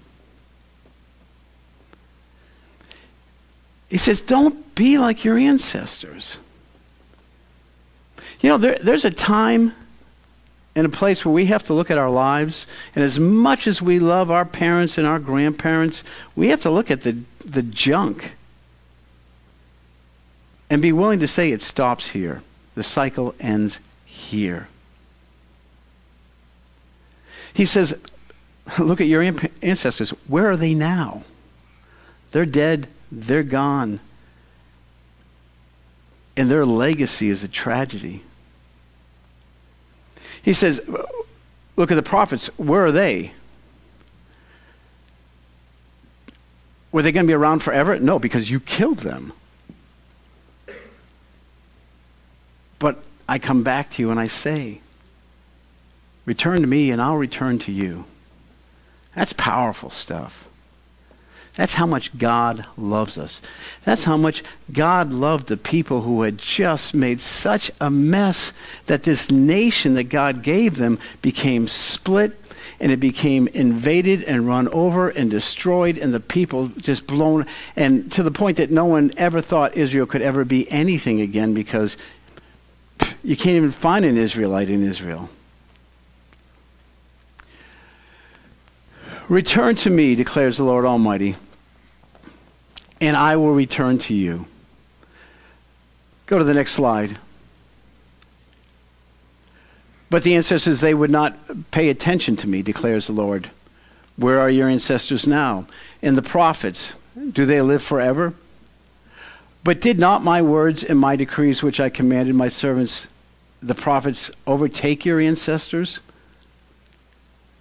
He 3.87 3.97
says, 3.97 4.19
Don't 4.19 4.75
be 4.75 4.97
like 4.97 5.23
your 5.23 5.37
ancestors. 5.37 6.39
You 8.41 8.49
know, 8.49 8.57
there, 8.57 8.77
there's 8.81 9.05
a 9.05 9.11
time 9.11 9.73
and 10.77 10.85
a 10.85 10.89
place 10.89 11.25
where 11.25 11.33
we 11.33 11.47
have 11.47 11.63
to 11.63 11.73
look 11.73 11.89
at 11.89 11.97
our 11.97 12.11
lives, 12.11 12.67
and 12.93 13.03
as 13.03 13.19
much 13.19 13.65
as 13.65 13.81
we 13.81 13.97
love 13.97 14.29
our 14.29 14.45
parents 14.45 14.99
and 14.99 15.07
our 15.07 15.17
grandparents, 15.17 16.03
we 16.35 16.49
have 16.49 16.61
to 16.61 16.69
look 16.69 16.91
at 16.91 17.01
the, 17.01 17.17
the 17.43 17.63
junk 17.63 18.35
and 20.69 20.79
be 20.79 20.93
willing 20.93 21.19
to 21.19 21.27
say 21.27 21.51
it 21.51 21.63
stops 21.63 22.11
here. 22.11 22.43
The 22.75 22.83
cycle 22.83 23.33
ends 23.39 23.79
here. 24.05 24.67
He 27.55 27.65
says, 27.65 27.97
Look 28.77 29.01
at 29.01 29.07
your 29.07 29.23
ancestors. 29.63 30.11
Where 30.27 30.51
are 30.51 30.57
they 30.57 30.75
now? 30.75 31.23
They're 32.33 32.45
dead, 32.45 32.87
they're 33.11 33.41
gone. 33.41 33.99
And 36.35 36.51
their 36.51 36.67
legacy 36.67 37.29
is 37.29 37.43
a 37.43 37.47
tragedy. 37.47 38.21
He 40.47 40.53
says, 40.53 40.79
Look 41.75 41.91
at 41.91 41.95
the 41.95 42.01
prophets. 42.01 42.47
Where 42.55 42.85
are 42.85 42.91
they? 42.93 43.33
Were 46.89 47.01
they 47.01 47.11
going 47.11 47.25
to 47.25 47.27
be 47.27 47.33
around 47.33 47.59
forever? 47.59 47.99
No, 47.99 48.17
because 48.17 48.49
you 48.49 48.61
killed 48.61 48.99
them. 48.99 49.33
But 52.79 53.03
I 53.27 53.39
come 53.39 53.63
back 53.63 53.89
to 53.91 54.01
you 54.01 54.09
and 54.09 54.21
I 54.21 54.27
say, 54.27 54.79
Return 56.25 56.61
to 56.61 56.67
me 56.67 56.91
and 56.91 57.01
I'll 57.01 57.17
return 57.17 57.59
to 57.59 57.73
you. 57.73 58.05
That's 59.15 59.33
powerful 59.33 59.89
stuff. 59.89 60.47
That's 61.57 61.73
how 61.73 61.87
much 61.87 62.15
God 62.19 62.67
loves 62.77 63.17
us. 63.17 63.41
That's 63.83 64.03
how 64.03 64.15
much 64.15 64.43
God 64.71 65.11
loved 65.11 65.47
the 65.47 65.57
people 65.57 66.01
who 66.01 66.21
had 66.21 66.37
just 66.37 66.93
made 66.93 67.19
such 67.19 67.71
a 67.81 67.89
mess 67.89 68.53
that 68.85 69.03
this 69.03 69.31
nation 69.31 69.95
that 69.95 70.03
God 70.03 70.43
gave 70.43 70.77
them 70.77 70.99
became 71.23 71.67
split 71.67 72.39
and 72.79 72.91
it 72.91 72.99
became 72.99 73.47
invaded 73.47 74.23
and 74.25 74.47
run 74.47 74.67
over 74.67 75.09
and 75.09 75.31
destroyed 75.31 75.97
and 75.97 76.13
the 76.13 76.19
people 76.19 76.67
just 76.77 77.07
blown 77.07 77.47
and 77.75 78.11
to 78.11 78.21
the 78.21 78.29
point 78.29 78.57
that 78.57 78.69
no 78.69 78.85
one 78.85 79.11
ever 79.17 79.41
thought 79.41 79.75
Israel 79.75 80.05
could 80.05 80.21
ever 80.21 80.45
be 80.45 80.69
anything 80.71 81.21
again 81.21 81.55
because 81.55 81.97
you 83.23 83.35
can't 83.35 83.55
even 83.55 83.71
find 83.71 84.05
an 84.05 84.15
Israelite 84.15 84.69
in 84.69 84.83
Israel. 84.83 85.27
Return 89.27 89.75
to 89.77 89.89
me, 89.89 90.13
declares 90.13 90.57
the 90.57 90.63
Lord 90.63 90.85
Almighty, 90.85 91.35
and 92.99 93.15
I 93.15 93.35
will 93.35 93.53
return 93.53 93.97
to 93.99 94.13
you. 94.13 94.45
Go 96.25 96.37
to 96.37 96.43
the 96.43 96.53
next 96.53 96.73
slide. 96.73 97.17
But 100.09 100.23
the 100.23 100.35
ancestors, 100.35 100.79
they 100.79 100.93
would 100.93 101.09
not 101.09 101.71
pay 101.71 101.89
attention 101.89 102.35
to 102.37 102.47
me, 102.47 102.61
declares 102.61 103.07
the 103.07 103.13
Lord. 103.13 103.49
Where 104.15 104.39
are 104.39 104.49
your 104.49 104.69
ancestors 104.69 105.27
now? 105.27 105.67
And 106.01 106.17
the 106.17 106.21
prophets, 106.21 106.95
do 107.31 107.45
they 107.45 107.61
live 107.61 107.83
forever? 107.83 108.33
But 109.63 109.81
did 109.81 109.99
not 109.99 110.23
my 110.23 110.41
words 110.41 110.83
and 110.83 110.97
my 110.97 111.15
decrees, 111.15 111.61
which 111.61 111.79
I 111.79 111.89
commanded 111.89 112.35
my 112.35 112.47
servants, 112.47 113.07
the 113.61 113.75
prophets, 113.75 114.31
overtake 114.45 115.05
your 115.05 115.19
ancestors? 115.19 115.99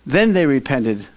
Then 0.04 0.32
they 0.32 0.46
repented 0.46 1.08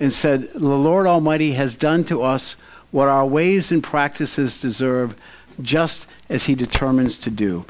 and 0.00 0.12
said, 0.12 0.50
The 0.54 0.58
Lord 0.58 1.06
Almighty 1.06 1.52
has 1.52 1.74
done 1.74 2.04
to 2.04 2.22
us 2.22 2.56
what 2.90 3.08
our 3.08 3.26
ways 3.26 3.70
and 3.70 3.82
practices 3.82 4.60
deserve, 4.60 5.16
just 5.60 6.06
as 6.28 6.44
He 6.44 6.54
determines 6.54 7.18
to 7.18 7.30
do. 7.30 7.64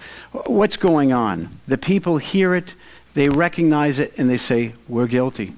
What's 0.47 0.77
going 0.77 1.13
on? 1.13 1.61
The 1.67 1.79
people 1.79 2.19
hear 2.19 2.55
it, 2.55 2.75
they 3.15 3.29
recognize 3.29 3.99
it, 3.99 4.17
and 4.19 4.31
they 4.31 4.37
say, 4.37 4.75
We're 4.89 5.07
guilty. 5.07 5.55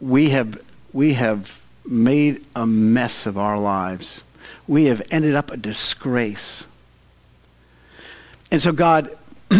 We 0.00 0.30
have, 0.30 0.62
we 0.92 1.14
have 1.14 1.60
made 1.84 2.44
a 2.56 2.66
mess 2.66 3.26
of 3.26 3.36
our 3.36 3.58
lives. 3.58 4.22
We 4.66 4.86
have 4.86 5.02
ended 5.10 5.34
up 5.34 5.50
a 5.50 5.56
disgrace. 5.56 6.66
And 8.50 8.60
so 8.60 8.72
God 8.72 9.16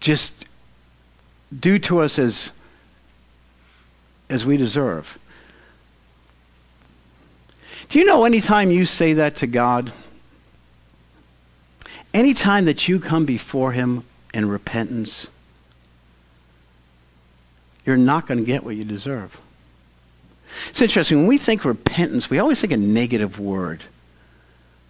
just 0.00 0.32
do 1.58 1.78
to 1.78 2.00
us 2.00 2.18
as, 2.18 2.50
as 4.32 4.46
we 4.46 4.56
deserve. 4.56 5.18
Do 7.90 7.98
you 7.98 8.06
know 8.06 8.24
anytime 8.24 8.70
you 8.70 8.86
say 8.86 9.12
that 9.12 9.36
to 9.36 9.46
God, 9.46 9.92
anytime 12.14 12.64
that 12.64 12.88
you 12.88 12.98
come 12.98 13.26
before 13.26 13.72
Him 13.72 14.04
in 14.32 14.48
repentance, 14.48 15.28
you're 17.84 17.98
not 17.98 18.26
going 18.26 18.38
to 18.38 18.44
get 18.44 18.64
what 18.64 18.74
you 18.74 18.84
deserve. 18.84 19.38
It's 20.70 20.80
interesting. 20.80 21.18
When 21.18 21.26
we 21.26 21.36
think 21.36 21.64
repentance, 21.64 22.30
we 22.30 22.38
always 22.38 22.60
think 22.60 22.72
a 22.72 22.78
negative 22.78 23.38
word. 23.38 23.82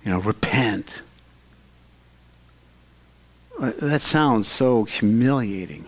You 0.05 0.12
know, 0.12 0.20
repent. 0.20 1.02
Uh, 3.59 3.72
that 3.78 4.02
sounds 4.02 4.46
so 4.46 4.85
humiliating. 4.85 5.87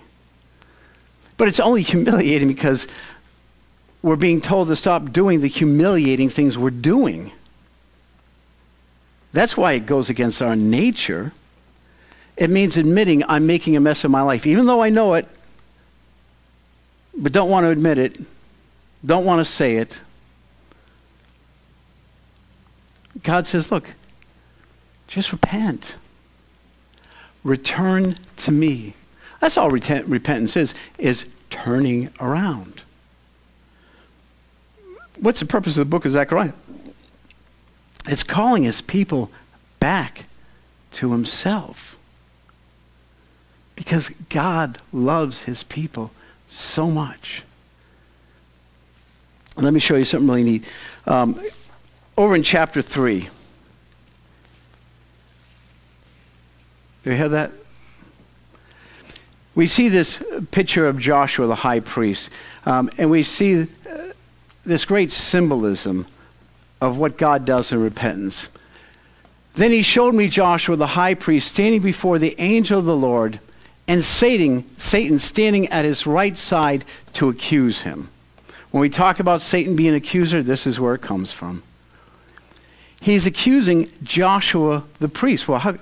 But 1.36 1.48
it's 1.48 1.60
only 1.60 1.82
humiliating 1.82 2.48
because 2.48 2.86
we're 4.04 4.16
being 4.16 4.42
told 4.42 4.68
to 4.68 4.76
stop 4.76 5.14
doing 5.14 5.40
the 5.40 5.48
humiliating 5.48 6.28
things 6.28 6.58
we're 6.58 6.68
doing. 6.68 7.32
That's 9.32 9.56
why 9.56 9.72
it 9.72 9.86
goes 9.86 10.10
against 10.10 10.42
our 10.42 10.54
nature. 10.54 11.32
It 12.36 12.50
means 12.50 12.76
admitting 12.76 13.24
I'm 13.30 13.46
making 13.46 13.76
a 13.76 13.80
mess 13.80 14.04
of 14.04 14.10
my 14.10 14.20
life, 14.20 14.46
even 14.46 14.66
though 14.66 14.82
I 14.82 14.90
know 14.90 15.14
it, 15.14 15.26
but 17.16 17.32
don't 17.32 17.48
want 17.48 17.64
to 17.64 17.70
admit 17.70 17.96
it, 17.96 18.20
don't 19.06 19.24
want 19.24 19.40
to 19.40 19.50
say 19.50 19.76
it. 19.76 19.98
God 23.22 23.46
says, 23.46 23.72
look, 23.72 23.94
just 25.06 25.32
repent. 25.32 25.96
Return 27.42 28.16
to 28.36 28.52
me. 28.52 28.96
That's 29.40 29.56
all 29.56 29.70
repentance 29.70 30.58
is, 30.58 30.74
is 30.98 31.24
turning 31.48 32.10
around. 32.20 32.82
What's 35.24 35.40
the 35.40 35.46
purpose 35.46 35.72
of 35.72 35.78
the 35.78 35.86
book 35.86 36.04
of 36.04 36.12
Zechariah? 36.12 36.52
It's 38.06 38.22
calling 38.22 38.64
his 38.64 38.82
people 38.82 39.30
back 39.80 40.26
to 40.92 41.12
himself. 41.12 41.98
Because 43.74 44.10
God 44.28 44.80
loves 44.92 45.44
his 45.44 45.62
people 45.62 46.10
so 46.46 46.90
much. 46.90 47.42
let 49.56 49.72
me 49.72 49.80
show 49.80 49.96
you 49.96 50.04
something 50.04 50.28
really 50.28 50.42
neat. 50.42 50.70
Um, 51.06 51.40
over 52.18 52.36
in 52.36 52.42
chapter 52.42 52.82
3, 52.82 53.30
do 57.02 57.10
you 57.10 57.16
have 57.16 57.30
that? 57.30 57.50
we 59.54 59.66
see 59.66 59.88
this 59.88 60.22
picture 60.50 60.86
of 60.86 60.98
Joshua, 60.98 61.46
the 61.46 61.54
high 61.54 61.80
priest, 61.80 62.30
um, 62.66 62.90
and 62.98 63.08
we 63.08 63.22
see 63.22 63.68
this 64.64 64.84
great 64.84 65.12
symbolism 65.12 66.06
of 66.80 66.98
what 66.98 67.16
God 67.16 67.44
does 67.44 67.72
in 67.72 67.80
repentance. 67.80 68.48
Then 69.54 69.70
he 69.70 69.82
showed 69.82 70.14
me 70.14 70.28
Joshua 70.28 70.76
the 70.76 70.88
high 70.88 71.14
priest 71.14 71.48
standing 71.48 71.80
before 71.80 72.18
the 72.18 72.34
angel 72.38 72.78
of 72.78 72.84
the 72.84 72.96
Lord, 72.96 73.40
and 73.86 74.02
Satan, 74.02 74.68
Satan 74.76 75.18
standing 75.18 75.68
at 75.68 75.84
his 75.84 76.06
right 76.06 76.36
side 76.36 76.84
to 77.14 77.28
accuse 77.28 77.82
him. 77.82 78.08
When 78.70 78.80
we 78.80 78.90
talk 78.90 79.20
about 79.20 79.40
Satan 79.40 79.76
being 79.76 79.90
an 79.90 79.94
accuser, 79.94 80.42
this 80.42 80.66
is 80.66 80.80
where 80.80 80.94
it 80.94 81.02
comes 81.02 81.30
from. 81.30 81.62
He's 83.00 83.26
accusing 83.26 83.92
Joshua 84.02 84.84
the 84.98 85.08
priest. 85.08 85.46
Well, 85.46 85.60
how, 85.60 85.76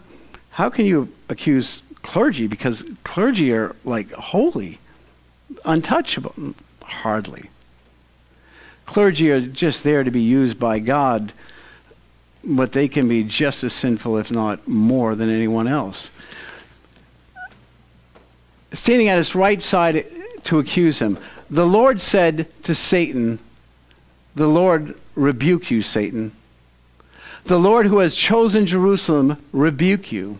how 0.50 0.68
can 0.68 0.84
you 0.84 1.08
accuse 1.28 1.80
clergy? 2.02 2.48
Because 2.48 2.84
clergy 3.04 3.52
are 3.52 3.74
like 3.84 4.12
holy, 4.12 4.78
untouchable. 5.64 6.54
Hardly. 6.82 7.48
Clergy 8.86 9.30
are 9.30 9.40
just 9.40 9.84
there 9.84 10.04
to 10.04 10.10
be 10.10 10.22
used 10.22 10.58
by 10.58 10.78
God 10.78 11.32
but 12.44 12.72
they 12.72 12.88
can 12.88 13.08
be 13.08 13.22
just 13.22 13.62
as 13.64 13.72
sinful, 13.72 14.18
if 14.18 14.30
not 14.30 14.66
more, 14.66 15.14
than 15.14 15.30
anyone 15.30 15.68
else. 15.68 16.10
Standing 18.72 19.08
at 19.08 19.18
his 19.18 19.34
right 19.34 19.60
side 19.62 20.06
to 20.44 20.58
accuse 20.58 20.98
him, 20.98 21.18
the 21.50 21.66
Lord 21.66 22.00
said 22.00 22.50
to 22.64 22.74
Satan, 22.74 23.38
The 24.34 24.46
Lord 24.48 24.98
rebuke 25.14 25.70
you, 25.70 25.82
Satan. 25.82 26.32
The 27.44 27.58
Lord 27.58 27.86
who 27.86 27.98
has 27.98 28.14
chosen 28.14 28.66
Jerusalem 28.66 29.42
rebuke 29.52 30.10
you. 30.10 30.38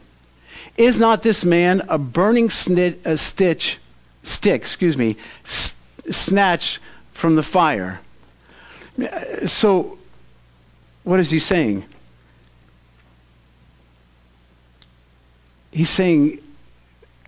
Is 0.76 0.98
not 0.98 1.22
this 1.22 1.44
man 1.44 1.83
a 1.88 1.98
burning 1.98 2.48
snit, 2.48 3.05
a 3.05 3.16
stitch, 3.16 3.78
stick, 4.22 4.62
excuse 4.62 4.96
me, 4.96 5.16
s- 5.44 5.74
snatched 6.11 6.78
from 7.12 7.37
the 7.37 7.42
fire? 7.42 8.00
So, 9.46 9.98
what 11.05 11.20
is 11.20 11.31
he 11.31 11.38
saying? 11.38 11.85
He's 15.70 15.90
saying 15.90 16.40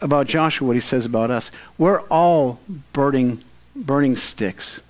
about 0.00 0.26
Joshua 0.26 0.66
what 0.66 0.76
he 0.76 0.80
says 0.80 1.06
about 1.06 1.30
us. 1.30 1.50
We're 1.78 2.02
all 2.02 2.60
burning, 2.92 3.42
burning 3.74 4.16
sticks, 4.16 4.80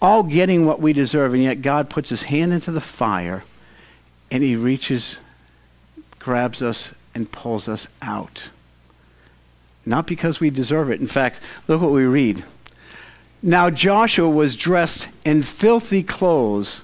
all 0.00 0.22
getting 0.22 0.64
what 0.64 0.80
we 0.80 0.92
deserve, 0.92 1.34
and 1.34 1.42
yet 1.42 1.60
God 1.60 1.90
puts 1.90 2.08
his 2.08 2.24
hand 2.24 2.52
into 2.52 2.70
the 2.70 2.80
fire 2.80 3.44
and 4.30 4.42
he 4.42 4.56
reaches, 4.56 5.20
grabs 6.18 6.62
us, 6.62 6.92
and 7.14 7.30
pulls 7.30 7.68
us 7.68 7.86
out. 8.02 8.50
Not 9.84 10.06
because 10.06 10.40
we 10.40 10.50
deserve 10.50 10.90
it. 10.90 11.00
In 11.00 11.06
fact, 11.06 11.40
look 11.68 11.80
what 11.80 11.92
we 11.92 12.02
read. 12.02 12.44
Now 13.42 13.70
Joshua 13.70 14.28
was 14.28 14.56
dressed 14.56 15.08
in 15.24 15.42
filthy 15.42 16.02
clothes 16.02 16.82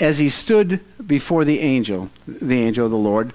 as 0.00 0.18
he 0.18 0.28
stood 0.28 0.80
before 1.06 1.44
the 1.44 1.60
angel, 1.60 2.10
the 2.26 2.60
angel 2.60 2.84
of 2.84 2.90
the 2.90 2.96
Lord, 2.96 3.32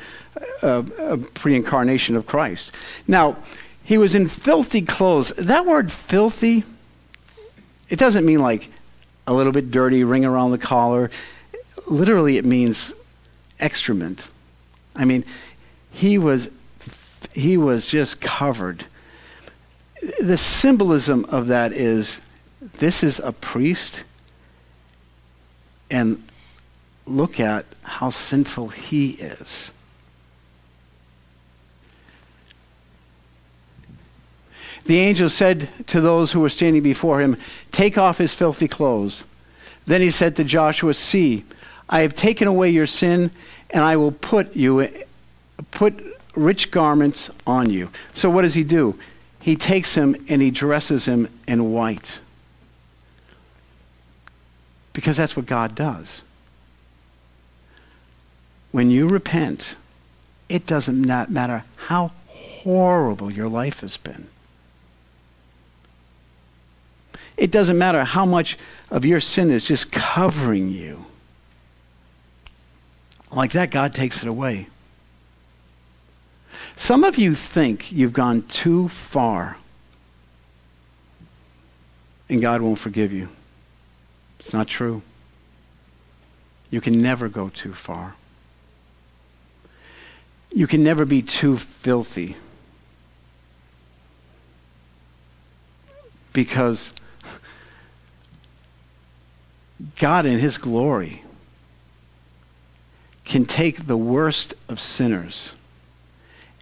uh, 0.61 0.83
a 0.97 1.17
pre-incarnation 1.17 2.15
of 2.15 2.25
Christ. 2.25 2.73
Now, 3.07 3.37
he 3.83 3.97
was 3.97 4.13
in 4.15 4.27
filthy 4.27 4.81
clothes. 4.81 5.29
That 5.37 5.65
word 5.65 5.91
filthy, 5.91 6.65
it 7.89 7.97
doesn't 7.97 8.25
mean 8.25 8.41
like 8.41 8.69
a 9.25 9.33
little 9.33 9.53
bit 9.53 9.71
dirty, 9.71 10.03
ring 10.03 10.25
around 10.25 10.51
the 10.51 10.57
collar. 10.57 11.09
Literally, 11.85 12.37
it 12.37 12.43
means 12.43 12.93
excrement. 13.59 14.27
I 14.93 15.05
mean, 15.05 15.23
he 15.89 16.17
was, 16.17 16.51
he 17.33 17.55
was 17.55 17.87
just 17.87 18.19
covered. 18.19 18.85
The 20.19 20.37
symbolism 20.37 21.23
of 21.25 21.47
that 21.47 21.71
is 21.71 22.19
this 22.73 23.03
is 23.03 23.19
a 23.19 23.31
priest, 23.31 24.03
and 25.89 26.23
look 27.05 27.39
at 27.39 27.65
how 27.83 28.09
sinful 28.09 28.69
he 28.69 29.11
is. 29.11 29.71
The 34.85 34.99
angel 34.99 35.29
said 35.29 35.69
to 35.87 35.99
those 35.99 36.31
who 36.31 36.39
were 36.39 36.49
standing 36.49 36.81
before 36.81 37.19
him, 37.19 37.37
Take 37.71 37.97
off 37.97 38.17
his 38.17 38.33
filthy 38.33 38.67
clothes. 38.67 39.25
Then 39.85 40.01
he 40.01 40.09
said 40.09 40.35
to 40.37 40.43
Joshua, 40.43 40.93
See, 40.93 41.43
I 41.89 42.01
have 42.01 42.13
taken 42.13 42.47
away 42.47 42.69
your 42.69 42.87
sin, 42.87 43.31
and 43.69 43.83
I 43.83 43.97
will 43.97 44.11
put 44.11 44.55
you 44.55 44.89
put 45.71 46.03
rich 46.35 46.71
garments 46.71 47.29
on 47.45 47.69
you. 47.69 47.89
So 48.13 48.29
what 48.29 48.43
does 48.43 48.53
he 48.53 48.63
do? 48.63 48.97
He 49.39 49.55
takes 49.55 49.95
him 49.95 50.15
and 50.29 50.41
he 50.41 50.51
dresses 50.51 51.05
him 51.05 51.27
in 51.47 51.71
white. 51.71 52.19
Because 54.97 55.15
that's 55.15 55.35
what 55.35 55.45
God 55.45 55.75
does. 55.75 56.23
When 58.71 58.89
you 58.89 59.07
repent, 59.07 59.75
it 60.49 60.65
doesn't 60.65 60.99
matter 61.05 61.65
how 61.75 62.13
horrible 62.29 63.29
your 63.29 63.47
life 63.47 63.81
has 63.81 63.95
been. 63.95 64.27
It 67.37 67.51
doesn't 67.51 67.77
matter 67.77 68.05
how 68.05 68.25
much 68.25 68.57
of 68.89 69.05
your 69.05 69.19
sin 69.19 69.51
is 69.51 69.67
just 69.67 69.91
covering 69.91 70.69
you. 70.71 71.05
Like 73.31 73.51
that, 73.51 73.69
God 73.69 73.93
takes 73.93 74.23
it 74.23 74.27
away. 74.27 74.65
Some 76.75 77.03
of 77.03 77.19
you 77.19 77.35
think 77.35 77.91
you've 77.91 78.13
gone 78.13 78.41
too 78.47 78.87
far 78.87 79.57
and 82.27 82.41
God 82.41 82.61
won't 82.61 82.79
forgive 82.79 83.13
you. 83.13 83.29
It's 84.39 84.53
not 84.53 84.67
true. 84.67 85.01
You 86.69 86.81
can 86.81 86.97
never 86.97 87.29
go 87.29 87.49
too 87.49 87.73
far. 87.73 88.15
You 90.53 90.67
can 90.67 90.83
never 90.83 91.05
be 91.05 91.21
too 91.21 91.57
filthy. 91.57 92.35
Because 96.33 96.93
God, 99.97 100.25
in 100.25 100.39
His 100.39 100.57
glory, 100.57 101.23
can 103.25 103.45
take 103.45 103.87
the 103.87 103.97
worst 103.97 104.53
of 104.67 104.79
sinners 104.79 105.53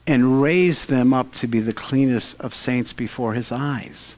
and 0.08 0.42
raise 0.42 0.86
them 0.86 1.14
up 1.14 1.34
to 1.36 1.48
be 1.48 1.60
the 1.60 1.74
cleanest 1.74 2.40
of 2.40 2.54
saints 2.54 2.94
before 2.94 3.34
His 3.34 3.52
eyes. 3.52 4.16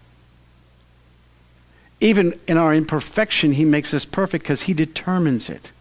Even 1.99 2.39
in 2.47 2.57
our 2.57 2.73
imperfection, 2.73 3.53
He 3.53 3.65
makes 3.65 3.93
us 3.93 4.05
perfect 4.05 4.43
because 4.43 4.63
He 4.63 4.73
determines 4.73 5.49
it. 5.49 5.71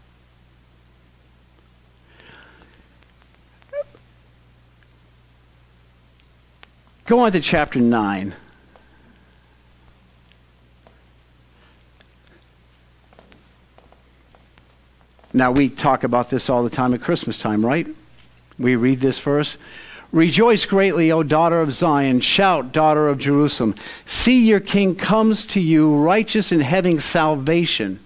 Go 7.05 7.19
on 7.19 7.31
to 7.31 7.39
chapter 7.39 7.79
9. 7.79 8.35
Now, 15.33 15.51
we 15.51 15.69
talk 15.69 16.03
about 16.03 16.29
this 16.29 16.49
all 16.49 16.63
the 16.63 16.69
time 16.69 16.93
at 16.93 17.01
Christmas 17.01 17.37
time, 17.37 17.65
right? 17.65 17.87
We 18.57 18.75
read 18.75 18.99
this 19.01 19.19
verse. 19.19 19.57
Rejoice 20.11 20.65
greatly, 20.65 21.11
O 21.11 21.21
daughter 21.21 21.59
of 21.59 21.71
Zion. 21.71 22.21
Shout, 22.21 22.71
daughter 22.71 23.07
of 23.07 23.17
Jerusalem. 23.17 23.75
See, 24.05 24.47
your 24.47 24.59
king 24.59 24.95
comes 24.95 25.45
to 25.47 25.59
you, 25.59 25.95
righteous 25.95 26.51
and 26.51 26.61
having 26.61 26.99
salvation, 26.99 27.99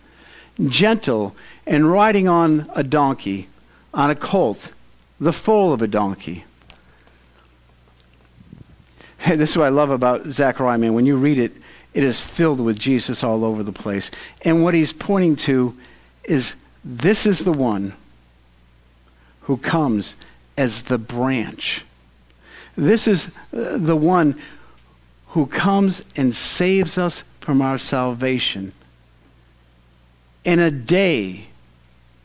gentle 0.68 1.36
and 1.68 1.92
riding 1.92 2.28
on 2.28 2.70
a 2.74 2.84
donkey, 2.84 3.48
on 3.94 4.10
a 4.10 4.16
colt, 4.16 4.72
the 5.20 5.34
foal 5.34 5.74
of 5.74 5.82
a 5.82 5.88
donkey. 5.88 6.46
this 9.28 9.52
is 9.52 9.58
what 9.58 9.66
I 9.66 9.70
love 9.70 9.92
about 9.92 10.28
Zechariah, 10.32 10.80
man. 10.80 10.94
When 10.94 11.06
you 11.06 11.18
read 11.18 11.38
it, 11.38 11.54
it 11.94 12.04
is 12.04 12.20
filled 12.20 12.60
with 12.60 12.80
Jesus 12.80 13.24
all 13.24 13.46
over 13.46 13.64
the 13.64 13.72
place. 13.72 14.10
And 14.44 14.64
what 14.64 14.74
he's 14.74 14.94
pointing 14.94 15.36
to 15.38 15.78
is 16.24 16.56
this 16.84 17.26
is 17.26 17.40
the 17.40 17.52
one 17.52 17.94
who 19.42 19.58
comes 19.58 20.16
as 20.58 20.84
the 20.84 20.98
branch. 20.98 21.86
This 22.76 23.08
is 23.08 23.28
uh, 23.54 23.78
the 23.78 23.96
one 23.96 24.40
who 25.28 25.46
comes 25.46 26.04
and 26.16 26.36
saves 26.36 26.98
us 26.98 27.24
from 27.40 27.62
our 27.62 27.78
salvation. 27.78 28.74
In 30.44 30.60
a 30.60 30.72
day, 30.72 31.48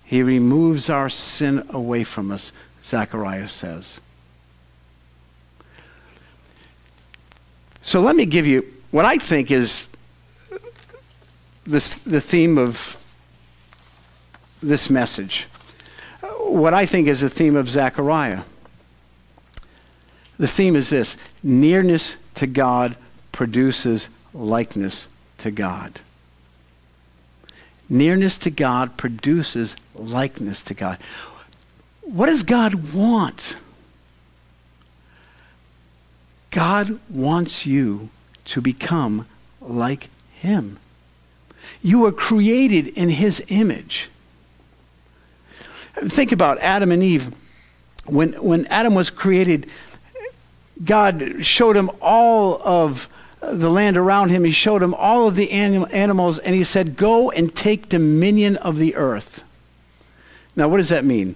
he 0.05 0.23
removes 0.23 0.89
our 0.89 1.09
sin 1.09 1.67
away 1.71 2.05
from 2.05 2.31
us, 2.31 2.53
Zechariah 2.83 3.49
says. 3.49 4.01
So 7.83 8.01
let 8.01 8.17
me 8.17 8.27
give 8.27 8.47
you 8.47 8.67
what 8.91 9.05
I 9.05 9.19
think 9.19 9.51
is 9.51 9.87
this, 11.65 11.99
the 11.99 12.21
theme 12.21 12.59
of 12.59 12.97
this 14.63 14.89
message. 14.91 15.47
What 16.39 16.75
I 16.75 16.87
think 16.87 17.09
is 17.09 17.21
the 17.21 17.29
theme 17.29 17.57
of 17.57 17.69
Zechariah. 17.69 18.43
The 20.38 20.46
theme 20.46 20.77
is 20.77 20.90
this 20.90 21.16
nearness 21.42 22.16
to 22.37 22.46
God 22.46 22.96
produces 23.33 24.11
likeness 24.35 25.09
to 25.38 25.51
God. 25.51 26.01
Nearness 27.88 28.37
to 28.38 28.51
God 28.51 28.96
produces 28.96 29.77
likeness 29.94 30.61
to 30.62 30.75
God. 30.75 30.99
What 32.03 32.27
does 32.27 32.42
God 32.42 32.92
want? 32.92 33.57
God 36.51 36.99
wants 37.11 37.66
you 37.66 38.09
to 38.46 38.61
become 38.61 39.27
like 39.61 40.09
Him. 40.33 40.79
You 41.83 42.01
were 42.01 42.12
created 42.12 42.88
in 42.88 43.09
His 43.09 43.42
image. 43.49 44.09
Think 45.94 46.33
about 46.33 46.59
Adam 46.59 46.92
and 46.92 47.03
Eve. 47.03 47.35
When, 48.07 48.33
when 48.35 48.66
Adam 48.66 48.94
was 48.94 49.11
created, 49.11 49.68
God 50.85 51.45
showed 51.45 51.77
him 51.77 51.91
all 52.01 52.61
of 52.62 53.09
the 53.41 53.71
land 53.71 53.97
around 53.97 54.31
him. 54.31 54.45
He 54.45 54.51
showed 54.51 54.83
him 54.83 54.95
all 54.95 55.27
of 55.27 55.35
the 55.35 55.51
anim- 55.51 55.87
animals, 55.93 56.39
and 56.39 56.55
he 56.55 56.65
said, 56.65 56.97
Go 56.97 57.31
and 57.31 57.55
take 57.55 57.89
dominion 57.89 58.57
of 58.57 58.77
the 58.77 58.95
earth. 58.97 59.43
Now, 60.55 60.69
what 60.69 60.79
does 60.79 60.89
that 60.89 61.05
mean? 61.05 61.35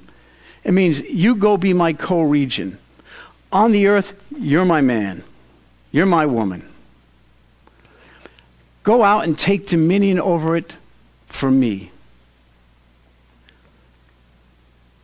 It 0.64 0.72
means 0.72 1.00
you 1.00 1.34
go 1.34 1.56
be 1.56 1.72
my 1.72 1.92
co-regent. 1.92 2.78
On 3.52 3.72
the 3.72 3.86
earth, 3.86 4.14
you're 4.36 4.64
my 4.64 4.80
man, 4.80 5.24
you're 5.90 6.06
my 6.06 6.26
woman. 6.26 6.68
Go 8.82 9.02
out 9.02 9.24
and 9.24 9.38
take 9.38 9.66
dominion 9.66 10.20
over 10.20 10.56
it 10.56 10.74
for 11.26 11.50
me. 11.50 11.90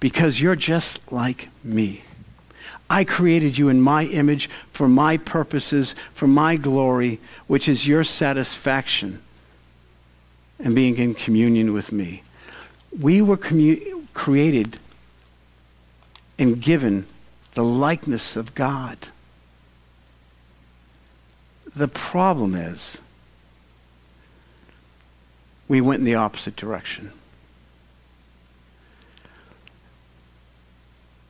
Because 0.01 0.41
you're 0.41 0.57
just 0.57 1.01
like 1.13 1.49
me. 1.65 2.06
I 2.89 3.05
created 3.05 3.59
you 3.59 3.69
in 3.69 3.81
my 3.81 4.05
image 4.05 4.49
for 4.73 4.89
my 4.89 5.17
purposes, 5.17 5.95
for 6.15 6.27
my 6.27 6.57
glory, 6.57 7.21
which 7.47 7.69
is 7.69 7.87
your 7.87 8.05
satisfaction 8.05 9.23
and 10.59 10.75
being 10.75 10.97
in 10.97 11.15
communion 11.15 11.73
with 11.73 11.93
me. 11.93 12.23
We 12.99 13.21
were 13.21 13.37
commu- 13.37 14.07
created 14.15 14.79
and 16.39 16.61
given 16.61 17.07
the 17.55 17.65
likeness 17.65 18.37
of 18.37 18.55
God. 18.55 18.99
The 21.75 21.89
problem 21.89 22.55
is, 22.55 22.99
we 25.69 25.81
went 25.81 26.01
in 26.01 26.05
the 26.05 26.15
opposite 26.15 26.57
direction. 26.57 27.13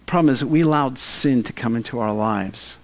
Problem 0.06 0.32
is, 0.32 0.44
we 0.44 0.60
allowed 0.60 0.98
sin 0.98 1.42
to 1.42 1.52
come 1.52 1.74
into 1.74 1.98
our 1.98 2.12
lives. 2.12 2.78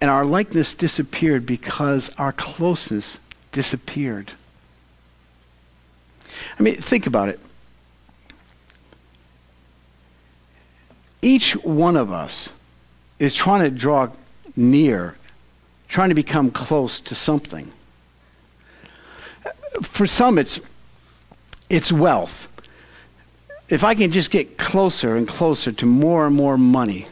And 0.00 0.08
our 0.08 0.24
likeness 0.24 0.72
disappeared 0.72 1.44
because 1.44 2.08
our 2.16 2.32
closeness 2.32 3.18
disappeared. 3.50 4.32
I 6.58 6.62
mean, 6.62 6.76
think 6.76 7.06
about 7.06 7.28
it. 7.28 7.40
Each 11.20 11.52
one 11.52 11.96
of 11.96 12.10
us 12.10 12.50
is 13.18 13.34
trying 13.34 13.62
to 13.62 13.70
draw 13.70 14.08
near, 14.56 15.16
trying 15.88 16.08
to 16.08 16.14
become 16.14 16.50
close 16.50 16.98
to 17.00 17.14
something. 17.14 17.70
For 19.82 20.06
some, 20.06 20.38
it's, 20.38 20.60
it's 21.68 21.92
wealth 21.92 22.48
if 23.72 23.84
I 23.84 23.94
can 23.94 24.10
just 24.12 24.30
get 24.30 24.58
closer 24.58 25.16
and 25.16 25.26
closer 25.26 25.72
to 25.72 25.86
more 25.86 26.26
and 26.26 26.36
more 26.36 26.58
money, 26.58 27.06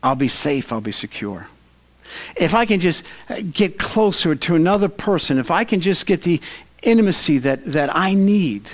I'll 0.00 0.14
be 0.14 0.28
safe, 0.28 0.72
I'll 0.72 0.80
be 0.80 0.92
secure. 0.92 1.48
If 2.36 2.54
I 2.54 2.66
can 2.66 2.78
just 2.78 3.04
get 3.50 3.80
closer 3.80 4.36
to 4.36 4.54
another 4.54 4.88
person, 4.88 5.38
if 5.38 5.50
I 5.50 5.64
can 5.64 5.80
just 5.80 6.06
get 6.06 6.22
the 6.22 6.40
intimacy 6.84 7.38
that, 7.38 7.64
that 7.64 7.90
I 7.92 8.14
need, 8.14 8.70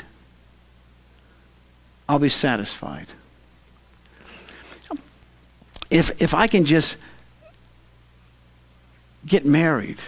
I'll 2.06 2.18
be 2.18 2.28
satisfied. 2.28 3.06
If, 5.88 6.20
if 6.20 6.34
I 6.34 6.46
can 6.46 6.66
just 6.66 6.98
get 9.24 9.46
married, 9.46 10.00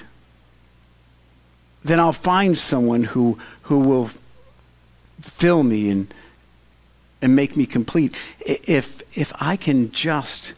then 1.83 1.99
I'll 1.99 2.13
find 2.13 2.59
someone 2.59 3.05
who, 3.05 3.39
who 3.63 3.79
will 3.79 4.11
fill 5.21 5.63
me 5.63 5.91
and, 5.91 6.13
and 7.23 7.35
make 7.35 7.57
me 7.57 7.67
complete. 7.67 8.15
If, 8.41 9.03
if 9.17 9.33
I 9.41 9.57
can 9.57 9.91
just 9.91 10.55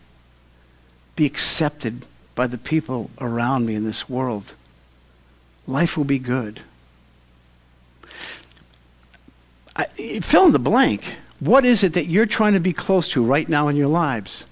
be 1.15 1.27
accepted 1.27 2.05
by 2.35 2.47
the 2.47 2.59
people 2.59 3.11
around 3.21 3.67
me 3.67 3.75
in 3.75 3.85
this 3.85 4.09
world, 4.09 4.55
life 5.67 5.97
will 5.97 6.05
be 6.05 6.19
good. 6.19 6.61
I, 9.75 9.85
fill 10.21 10.47
in 10.47 10.53
the 10.53 10.59
blank. 10.59 11.17
What 11.41 11.65
is 11.65 11.85
it 11.85 11.93
that 11.95 12.07
you're 12.07 12.27
trying 12.27 12.55
to 12.55 12.61
be 12.61 12.73
close 12.73 13.09
to 13.11 13.23
right 13.23 13.49
now 13.49 13.69
in 13.69 13.77
your 13.77 13.89
lives? 13.89 14.45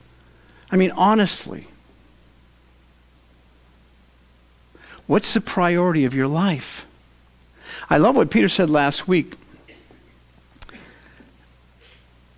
I 0.71 0.77
mean, 0.77 0.91
honestly. 0.93 1.67
What's 5.07 5.35
the 5.35 5.41
priority 5.41 6.05
of 6.05 6.15
your 6.15 6.29
life? 6.29 6.87
I 7.91 7.99
love 7.99 8.17
what 8.17 8.31
Peter 8.31 8.49
said 8.49 8.71
last 8.71 9.07
week 9.07 9.37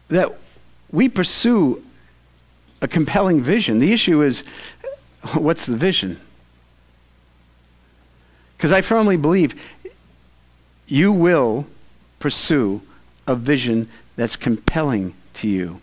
that 0.08 0.36
we 0.90 1.08
pursue 1.08 1.84
a 2.80 2.88
compelling 2.88 3.40
vision. 3.40 3.78
The 3.78 3.92
issue 3.92 4.22
is 4.22 4.42
what's 5.34 5.66
the 5.66 5.76
vision? 5.76 6.20
Because 8.56 8.72
I 8.72 8.80
firmly 8.80 9.16
believe 9.16 9.54
you 10.86 11.12
will 11.12 11.66
pursue 12.18 12.80
a 13.26 13.34
vision 13.34 13.88
that's 14.14 14.36
compelling 14.36 15.14
to 15.34 15.48
you. 15.48 15.80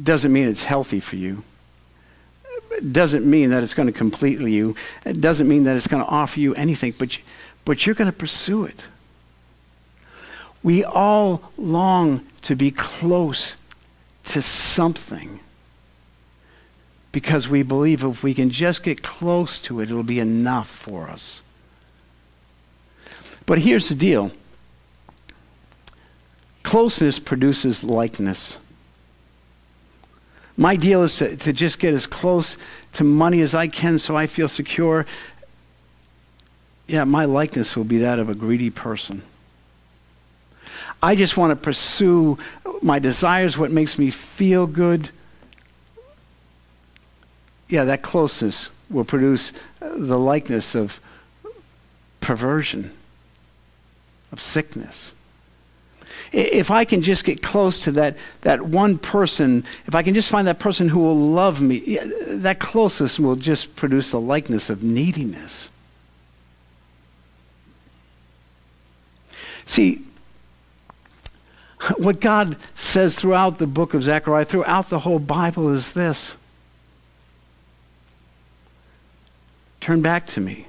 Doesn't 0.00 0.32
mean 0.32 0.48
it's 0.48 0.64
healthy 0.64 1.00
for 1.00 1.16
you. 1.16 1.44
Doesn't 2.90 3.28
mean 3.28 3.50
that 3.50 3.62
it's 3.62 3.74
going 3.74 3.86
to 3.86 3.92
completely 3.92 4.52
you. 4.52 4.74
It 5.04 5.20
doesn't 5.20 5.46
mean 5.46 5.64
that 5.64 5.76
it's 5.76 5.86
going 5.86 6.02
to 6.02 6.08
offer 6.08 6.40
you 6.40 6.54
anything, 6.54 6.94
but, 6.98 7.16
you, 7.16 7.22
but 7.64 7.86
you're 7.86 7.94
going 7.94 8.10
to 8.10 8.16
pursue 8.16 8.64
it. 8.64 8.88
We 10.62 10.84
all 10.84 11.50
long 11.56 12.26
to 12.42 12.54
be 12.54 12.70
close 12.70 13.56
to 14.26 14.40
something 14.40 15.40
because 17.10 17.48
we 17.48 17.62
believe 17.62 18.04
if 18.04 18.22
we 18.22 18.32
can 18.32 18.50
just 18.50 18.82
get 18.82 19.02
close 19.02 19.58
to 19.60 19.80
it, 19.80 19.90
it'll 19.90 20.02
be 20.02 20.20
enough 20.20 20.68
for 20.68 21.08
us. 21.08 21.42
But 23.44 23.58
here's 23.58 23.88
the 23.88 23.94
deal 23.94 24.32
closeness 26.62 27.18
produces 27.18 27.84
likeness. 27.84 28.58
My 30.56 30.76
deal 30.76 31.02
is 31.02 31.16
to, 31.16 31.36
to, 31.36 31.52
just 31.52 31.78
get 31.78 31.94
as 31.94 32.06
close 32.06 32.56
to 32.94 33.04
money 33.04 33.40
as 33.40 33.54
I 33.54 33.68
can 33.68 33.98
so 33.98 34.16
I 34.16 34.26
feel 34.26 34.48
secure. 34.48 35.06
Yeah, 36.86 37.04
my 37.04 37.24
likeness 37.24 37.74
will 37.74 37.84
be 37.84 37.98
that 37.98 38.18
of 38.18 38.28
a 38.28 38.34
greedy 38.34 38.70
person. 38.70 39.22
I 41.02 41.14
just 41.14 41.36
want 41.36 41.50
to 41.50 41.56
pursue 41.56 42.38
my 42.80 42.98
desires, 42.98 43.56
what 43.58 43.70
makes 43.70 43.98
me 43.98 44.10
feel 44.10 44.66
good. 44.66 45.10
Yeah, 47.68 47.84
that 47.84 48.02
closeness 48.02 48.68
will 48.90 49.04
produce 49.04 49.52
uh, 49.80 49.90
the 49.96 50.18
likeness 50.18 50.74
of 50.74 51.00
perversion, 52.20 52.92
of 54.30 54.40
sickness. 54.40 55.14
If 56.32 56.70
I 56.70 56.84
can 56.84 57.02
just 57.02 57.24
get 57.24 57.42
close 57.42 57.80
to 57.84 57.92
that, 57.92 58.16
that 58.42 58.62
one 58.62 58.98
person, 58.98 59.64
if 59.86 59.94
I 59.94 60.02
can 60.02 60.14
just 60.14 60.30
find 60.30 60.46
that 60.46 60.58
person 60.58 60.88
who 60.88 61.00
will 61.00 61.18
love 61.18 61.60
me, 61.60 61.98
that 62.28 62.58
closeness 62.58 63.18
will 63.18 63.36
just 63.36 63.76
produce 63.76 64.10
the 64.10 64.20
likeness 64.20 64.70
of 64.70 64.82
neediness. 64.82 65.70
See, 69.64 70.02
what 71.98 72.20
God 72.20 72.56
says 72.74 73.14
throughout 73.14 73.58
the 73.58 73.66
book 73.66 73.94
of 73.94 74.02
Zechariah, 74.02 74.44
throughout 74.44 74.88
the 74.88 75.00
whole 75.00 75.18
Bible, 75.18 75.72
is 75.72 75.92
this 75.92 76.36
Turn 79.80 80.00
back 80.00 80.28
to 80.28 80.40
me, 80.40 80.68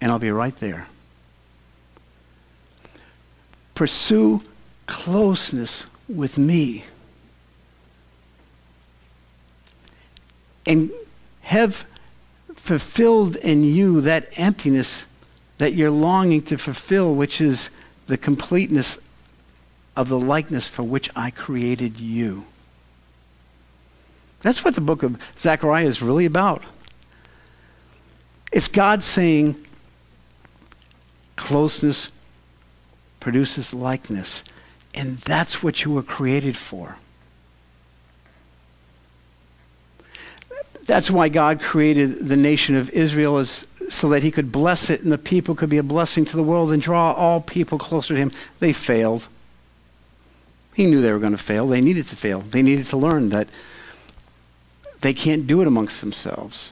and 0.00 0.12
I'll 0.12 0.20
be 0.20 0.30
right 0.30 0.54
there. 0.58 0.86
Pursue 3.74 4.40
closeness 4.86 5.86
with 6.08 6.38
me. 6.38 6.84
And 10.64 10.92
have 11.42 11.86
fulfilled 12.54 13.34
in 13.36 13.64
you 13.64 14.00
that 14.00 14.28
emptiness 14.36 15.08
that 15.58 15.74
you're 15.74 15.90
longing 15.90 16.42
to 16.42 16.56
fulfill, 16.56 17.16
which 17.16 17.40
is 17.40 17.70
the 18.06 18.16
completeness 18.16 19.00
of 19.96 20.08
the 20.08 20.20
likeness 20.20 20.68
for 20.68 20.82
which 20.82 21.10
I 21.16 21.30
created 21.30 21.98
you. 21.98 22.44
That's 24.42 24.64
what 24.64 24.74
the 24.74 24.80
book 24.80 25.02
of 25.02 25.20
Zechariah 25.38 25.86
is 25.86 26.02
really 26.02 26.26
about. 26.26 26.62
It's 28.52 28.68
God 28.68 29.02
saying, 29.02 29.56
closeness 31.34 32.10
produces 33.20 33.74
likeness. 33.74 34.44
And 34.94 35.18
that's 35.18 35.62
what 35.62 35.84
you 35.84 35.90
were 35.90 36.02
created 36.02 36.56
for. 36.56 36.96
That's 40.86 41.10
why 41.10 41.28
God 41.28 41.60
created 41.60 42.28
the 42.28 42.36
nation 42.36 42.76
of 42.76 42.90
Israel 42.90 43.44
so 43.44 44.08
that 44.08 44.22
he 44.22 44.30
could 44.30 44.52
bless 44.52 44.88
it 44.88 45.02
and 45.02 45.10
the 45.10 45.18
people 45.18 45.54
could 45.54 45.68
be 45.68 45.78
a 45.78 45.82
blessing 45.82 46.24
to 46.24 46.36
the 46.36 46.42
world 46.42 46.70
and 46.70 46.80
draw 46.80 47.12
all 47.12 47.40
people 47.40 47.78
closer 47.78 48.14
to 48.14 48.20
him. 48.20 48.30
They 48.60 48.72
failed. 48.72 49.26
He 50.76 50.84
knew 50.84 51.00
they 51.00 51.10
were 51.10 51.18
going 51.18 51.32
to 51.32 51.38
fail. 51.38 51.66
They 51.66 51.80
needed 51.80 52.06
to 52.08 52.16
fail. 52.16 52.42
They 52.42 52.60
needed 52.60 52.84
to 52.88 52.98
learn 52.98 53.30
that 53.30 53.48
they 55.00 55.14
can't 55.14 55.46
do 55.46 55.62
it 55.62 55.66
amongst 55.66 56.02
themselves. 56.02 56.70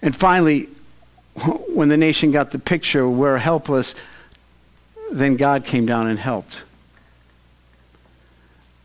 And 0.00 0.16
finally, 0.16 0.70
when 1.68 1.90
the 1.90 1.98
nation 1.98 2.32
got 2.32 2.50
the 2.50 2.58
picture, 2.58 3.06
we're 3.06 3.36
helpless, 3.36 3.94
then 5.12 5.36
God 5.36 5.66
came 5.66 5.84
down 5.84 6.06
and 6.06 6.18
helped. 6.18 6.64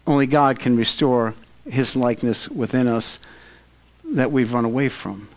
Only 0.06 0.28
God 0.28 0.60
can 0.60 0.76
restore 0.76 1.34
his 1.66 1.96
likeness 1.96 2.50
within 2.50 2.88
us 2.88 3.20
that 4.04 4.34
we've 4.34 4.52
run 4.54 4.66
away 4.66 4.90
from. 4.90 5.30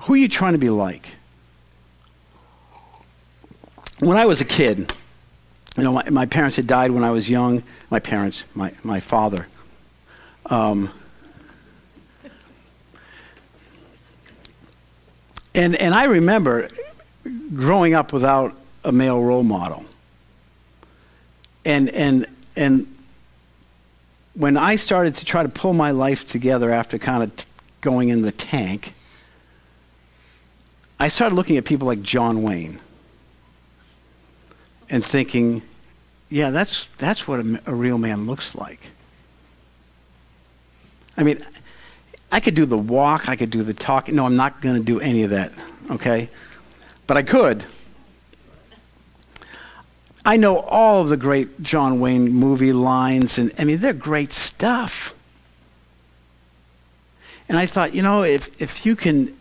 Who 0.00 0.12
are 0.12 0.18
you 0.18 0.28
trying 0.28 0.52
to 0.52 0.58
be 0.58 0.68
like? 0.68 1.14
When 4.00 4.16
I 4.16 4.26
was 4.26 4.40
a 4.40 4.44
kid, 4.44 4.92
you 5.76 5.82
know, 5.82 5.92
my, 5.92 6.10
my 6.10 6.26
parents 6.26 6.56
had 6.56 6.66
died 6.66 6.90
when 6.90 7.04
I 7.04 7.10
was 7.10 7.28
young. 7.28 7.62
My 7.90 8.00
parents, 8.00 8.44
my, 8.54 8.72
my 8.82 9.00
father. 9.00 9.46
Um, 10.46 10.90
and, 15.54 15.76
and 15.76 15.94
I 15.94 16.04
remember 16.04 16.68
growing 17.54 17.94
up 17.94 18.12
without 18.12 18.54
a 18.84 18.92
male 18.92 19.20
role 19.22 19.42
model. 19.42 19.84
And, 21.64 21.90
and 21.90 22.26
and 22.58 22.92
when 24.34 24.56
I 24.56 24.74
started 24.74 25.14
to 25.14 25.24
try 25.24 25.44
to 25.44 25.48
pull 25.48 25.72
my 25.72 25.92
life 25.92 26.26
together 26.26 26.72
after 26.72 26.98
kind 26.98 27.22
of 27.22 27.36
t- 27.36 27.44
going 27.80 28.08
in 28.08 28.22
the 28.22 28.32
tank, 28.32 28.94
I 30.98 31.06
started 31.06 31.36
looking 31.36 31.56
at 31.56 31.64
people 31.64 31.86
like 31.86 32.02
John 32.02 32.42
Wayne 32.42 32.80
and 34.90 35.04
thinking, 35.04 35.62
yeah, 36.28 36.50
that's, 36.50 36.88
that's 36.98 37.26
what 37.26 37.40
a, 37.40 37.60
a 37.66 37.74
real 37.74 37.98
man 37.98 38.26
looks 38.26 38.54
like. 38.54 38.90
I 41.16 41.22
mean, 41.22 41.44
I 42.30 42.40
could 42.40 42.54
do 42.54 42.66
the 42.66 42.78
walk, 42.78 43.28
I 43.28 43.36
could 43.36 43.50
do 43.50 43.62
the 43.62 43.74
talk. 43.74 44.08
No, 44.08 44.26
I'm 44.26 44.36
not 44.36 44.60
going 44.60 44.76
to 44.76 44.82
do 44.82 45.00
any 45.00 45.22
of 45.22 45.30
that, 45.30 45.52
okay? 45.90 46.28
But 47.06 47.16
I 47.16 47.22
could. 47.22 47.64
I 50.24 50.36
know 50.36 50.58
all 50.58 51.00
of 51.00 51.08
the 51.08 51.16
great 51.16 51.62
John 51.62 52.00
Wayne 52.00 52.32
movie 52.32 52.72
lines, 52.72 53.38
and 53.38 53.50
I 53.58 53.64
mean, 53.64 53.78
they're 53.78 53.94
great 53.94 54.32
stuff. 54.32 55.14
And 57.48 57.56
I 57.56 57.64
thought, 57.64 57.94
you 57.94 58.02
know, 58.02 58.22
if, 58.22 58.60
if 58.60 58.84
you 58.84 58.94
can, 58.94 59.34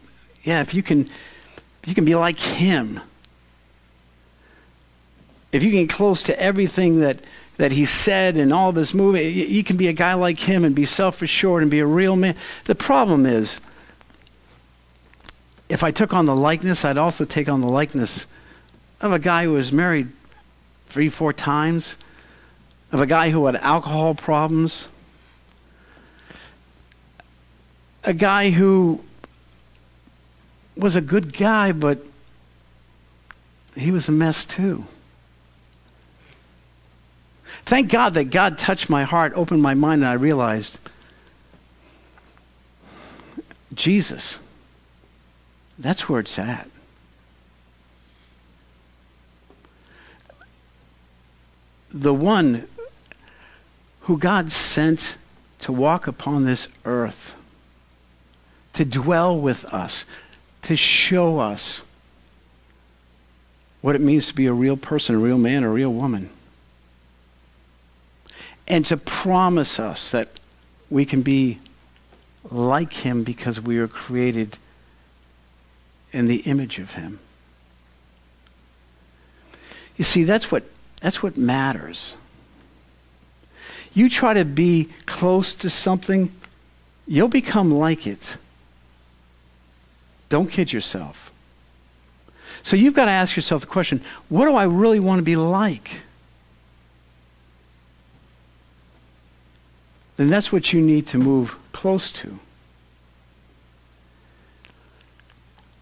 yeah, 0.44 0.62
if 0.62 0.74
you 0.74 0.82
can, 0.82 1.02
if 1.02 1.88
you 1.88 1.94
can 1.94 2.06
be 2.06 2.16
like 2.16 2.40
him, 2.40 3.02
if 5.52 5.64
you 5.64 5.72
can 5.72 5.82
get 5.82 5.90
close 5.90 6.24
to 6.24 6.40
everything 6.42 7.00
that, 7.00 7.20
that 7.58 7.72
he 7.72 7.86
said 7.86 8.38
in 8.38 8.52
all 8.52 8.70
of 8.70 8.76
his 8.76 8.94
movies, 8.94 9.36
you, 9.36 9.46
you 9.46 9.64
can 9.64 9.78
be 9.78 9.88
a 9.88 9.94
guy 9.94 10.14
like 10.14 10.40
him 10.40 10.66
and 10.66 10.76
be 10.76 10.86
self 10.86 11.22
assured 11.22 11.62
and 11.62 11.72
be 11.72 11.80
a 11.80 11.86
real 11.86 12.16
man. 12.16 12.36
The 12.66 12.76
problem 12.76 13.26
is, 13.26 13.60
if 15.70 15.84
I 15.84 15.92
took 15.92 16.14
on 16.14 16.26
the 16.26 16.36
likeness, 16.36 16.86
I'd 16.86 16.98
also 16.98 17.26
take 17.26 17.50
on 17.50 17.62
the 17.62 17.68
likeness 17.68 18.26
of 19.02 19.12
a 19.12 19.20
guy 19.20 19.44
who 19.44 19.54
was 19.54 19.72
married 19.72 20.10
three, 20.88 21.10
four 21.10 21.34
times, 21.34 21.98
of 22.92 23.02
a 23.02 23.06
guy 23.06 23.30
who 23.30 23.46
had 23.46 23.56
alcohol 23.58 24.16
problems, 24.16 24.88
a 28.04 28.14
guy 28.14 28.52
who 28.52 29.02
was 30.78 30.96
a 30.96 31.02
good 31.02 31.36
guy, 31.36 31.72
but 31.72 32.00
he 33.76 33.92
was 33.92 34.08
a 34.08 34.12
mess 34.12 34.46
too. 34.46 34.86
Thank 37.68 37.92
God 37.92 38.16
that 38.16 38.26
God 38.26 38.58
touched 38.58 38.90
my 38.90 39.04
heart, 39.04 39.34
opened 39.36 39.62
my 39.62 39.74
mind, 39.74 40.02
and 40.02 40.10
I 40.10 40.14
realized 40.14 40.80
Jesus, 43.74 44.40
that's 45.78 46.10
where 46.10 46.20
it's 46.20 46.40
at. 46.40 46.70
the 51.90 52.14
one 52.14 52.68
who 54.02 54.18
God 54.18 54.52
sent 54.52 55.18
to 55.60 55.72
walk 55.72 56.08
upon 56.08 56.46
this 56.46 56.68
earth, 56.86 57.34
to 58.74 58.86
dwell 58.86 59.38
with 59.38 59.66
us, 59.66 60.06
to 60.64 60.76
show 60.76 61.40
us 61.40 61.82
what 63.82 63.96
it 63.96 64.02
means 64.02 64.28
to 64.28 64.34
be 64.34 64.46
a 64.46 64.54
real 64.54 64.78
person, 64.78 65.16
a 65.16 65.20
real 65.20 65.38
man, 65.38 65.64
a 65.64 65.70
real 65.70 65.92
woman. 65.92 66.30
And 68.68 68.86
to 68.88 68.98
promise 68.98 69.80
us 69.80 70.12
that 70.12 70.40
we 70.90 71.06
can 71.06 71.22
be 71.22 71.60
like 72.50 72.94
him 72.94 73.24
because 73.24 73.60
we 73.60 73.78
are 73.78 73.88
created 73.88 74.58
in 76.12 76.28
the 76.28 76.38
image 76.38 76.80
of 76.80 76.94
him. 76.94 77.20
You 79.96 80.04
see, 80.04 80.24
that's 80.24 80.52
what 80.52 80.64
that's 81.02 81.22
what 81.22 81.38
matters. 81.38 82.16
You 83.94 84.10
try 84.10 84.34
to 84.34 84.46
be 84.46 84.90
close 85.06 85.54
to 85.56 85.70
something, 85.70 86.32
you'll 87.08 87.28
become 87.28 87.72
like 87.74 88.06
it. 88.06 88.38
Don't 90.30 90.50
kid 90.50 90.72
yourself. 90.74 91.32
So 92.64 92.76
you've 92.76 92.94
got 92.94 93.06
to 93.06 93.12
ask 93.12 93.36
yourself 93.36 93.62
the 93.62 93.68
question 93.68 94.02
what 94.30 94.46
do 94.46 94.56
I 94.56 94.64
really 94.64 95.00
want 95.00 95.20
to 95.20 95.24
be 95.24 95.36
like? 95.36 96.04
Then 100.18 100.30
that's 100.30 100.52
what 100.52 100.74
you 100.74 100.82
need 100.82 101.08
to 101.08 101.18
move 101.18 101.58
close 101.72 102.12
to. 102.12 102.40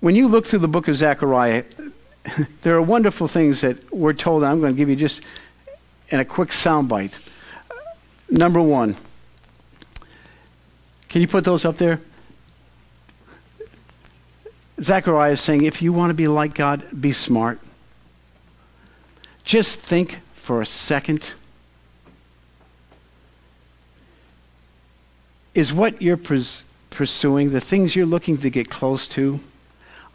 When 0.02 0.16
you 0.16 0.28
look 0.28 0.46
through 0.46 0.60
the 0.60 0.68
book 0.68 0.88
of 0.88 0.98
Zechariah, 0.98 1.64
there 2.62 2.76
are 2.76 2.82
wonderful 2.82 3.28
things 3.28 3.62
that 3.62 3.92
we're 3.92 4.14
told, 4.14 4.44
I'm 4.44 4.60
going 4.60 4.74
to 4.74 4.78
give 4.78 4.90
you 4.90 4.96
just 4.96 5.22
in 6.10 6.20
a 6.20 6.26
quick 6.26 6.50
soundbite. 6.50 7.14
Number 8.30 8.62
one, 8.62 8.96
can 11.10 11.22
you 11.22 11.28
put 11.28 11.44
those 11.44 11.64
up 11.66 11.78
there? 11.78 12.00
Zechariah 14.82 15.32
is 15.32 15.42
saying, 15.42 15.64
if 15.64 15.82
you 15.82 15.94
want 15.94 16.10
to 16.10 16.14
be 16.14 16.28
like 16.28 16.54
God, 16.54 17.02
be 17.02 17.14
smart. 17.14 17.60
Just 19.44 19.80
think 19.80 20.20
for 20.34 20.62
a 20.62 20.66
second. 20.66 21.36
Is 25.56 25.74
what 25.74 26.02
you're 26.02 26.20
pursuing, 26.90 27.52
the 27.52 27.62
things 27.62 27.96
you're 27.96 28.06
looking 28.06 28.38
to 28.40 28.50
get 28.50 28.70
close 28.70 29.08
to, 29.10 29.40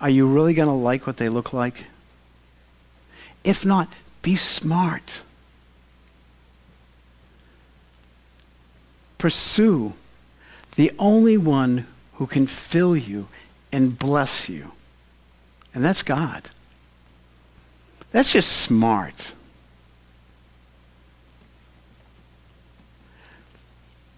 are 0.01 0.11
you 0.11 0.26
really 0.26 0.55
going 0.55 0.68
to 0.68 0.74
like 0.74 1.07
what 1.07 1.16
they 1.16 1.28
look 1.28 1.53
like? 1.53 1.86
If 3.43 3.64
not, 3.64 3.88
be 4.22 4.36
smart. 4.36 5.22
Pursue 9.18 9.95
the 10.76 10.93
only 10.99 11.36
one 11.36 11.86
who 12.14 12.26
can 12.26 12.47
fill 12.47 12.97
you 12.97 13.28
and 13.72 13.99
bless 13.99 14.49
you. 14.49 14.72
And 15.74 15.84
that's 15.84 16.03
God. 16.03 16.51
That's 18.12 18.32
just 18.32 18.53
smart. 18.53 19.32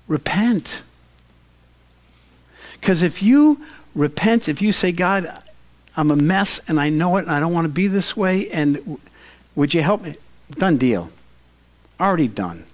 Repent. 0.09 0.83
Because 2.83 3.03
if 3.05 3.23
you 3.23 3.61
repent, 3.95 4.49
if 4.49 4.61
you 4.61 4.73
say, 4.73 4.91
God, 4.91 5.33
I'm 5.97 6.11
a 6.11 6.17
mess 6.17 6.61
and 6.67 6.81
I 6.81 6.89
know 6.89 7.17
it 7.17 7.21
and 7.21 7.31
I 7.31 7.39
don't 7.39 7.53
want 7.53 7.65
to 7.65 7.73
be 7.73 7.87
this 7.87 8.17
way, 8.17 8.51
and 8.51 8.99
would 9.55 9.73
you 9.73 9.83
help 9.83 10.03
me? 10.03 10.17
Done 10.51 10.79
deal. 10.79 11.13
Already 12.01 12.27
done. 12.27 12.65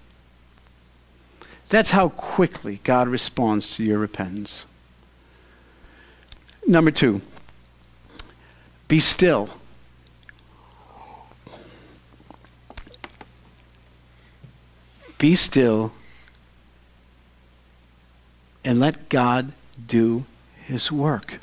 That's 1.68 1.90
how 1.90 2.09
quickly 2.09 2.80
God 2.84 3.06
responds 3.06 3.76
to 3.76 3.84
your 3.84 3.98
repentance. 3.98 4.64
Number 6.66 6.90
two, 6.90 7.20
be 8.88 9.00
still. 9.00 9.50
Be 15.18 15.36
still 15.36 15.92
and 18.64 18.80
let 18.80 19.11
God 19.11 19.52
do 19.87 20.24
his 20.64 20.91
work. 20.91 21.41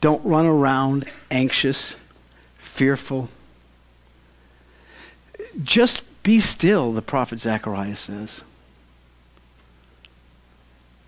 Don't 0.00 0.24
run 0.24 0.46
around 0.46 1.06
anxious, 1.30 1.96
fearful. 2.58 3.28
Just 5.62 6.02
be 6.22 6.40
still, 6.40 6.92
the 6.92 7.02
prophet 7.02 7.40
Zechariah 7.40 7.96
says. 7.96 8.42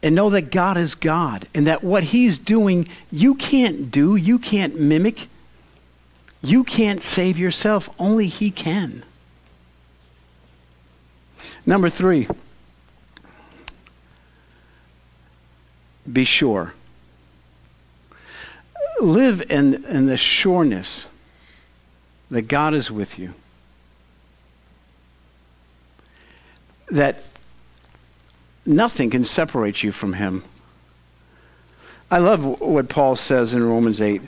And 0.03 0.15
know 0.15 0.31
that 0.31 0.51
God 0.51 0.77
is 0.77 0.95
God 0.95 1.49
and 1.55 1.67
that 1.67 1.83
what 1.83 2.05
he's 2.05 2.39
doing, 2.39 2.87
you 3.11 3.35
can't 3.35 3.91
do, 3.91 4.15
you 4.15 4.39
can't 4.39 4.79
mimic, 4.79 5.29
you 6.43 6.65
can't 6.65 7.03
save 7.03 7.39
yourself. 7.39 7.91
Only 7.99 8.29
he 8.29 8.51
can. 8.51 9.03
Number 11.65 11.89
three, 11.89 12.29
be 16.13 16.25
sure. 16.25 16.75
Live 19.01 19.43
in, 19.51 19.85
in 19.85 20.07
the 20.07 20.17
sureness 20.17 21.09
that 22.31 22.43
God 22.43 22.75
is 22.75 22.91
with 22.91 23.19
you. 23.19 23.35
That 26.89 27.23
nothing 28.65 29.11
can 29.11 29.25
separate 29.25 29.83
you 29.83 29.93
from 29.93 30.15
Him. 30.15 30.45
I 32.11 32.19
love 32.19 32.61
what 32.61 32.89
Paul 32.89 33.17
says 33.17 33.53
in 33.53 33.65
Romans 33.65 34.01
8. 34.01 34.23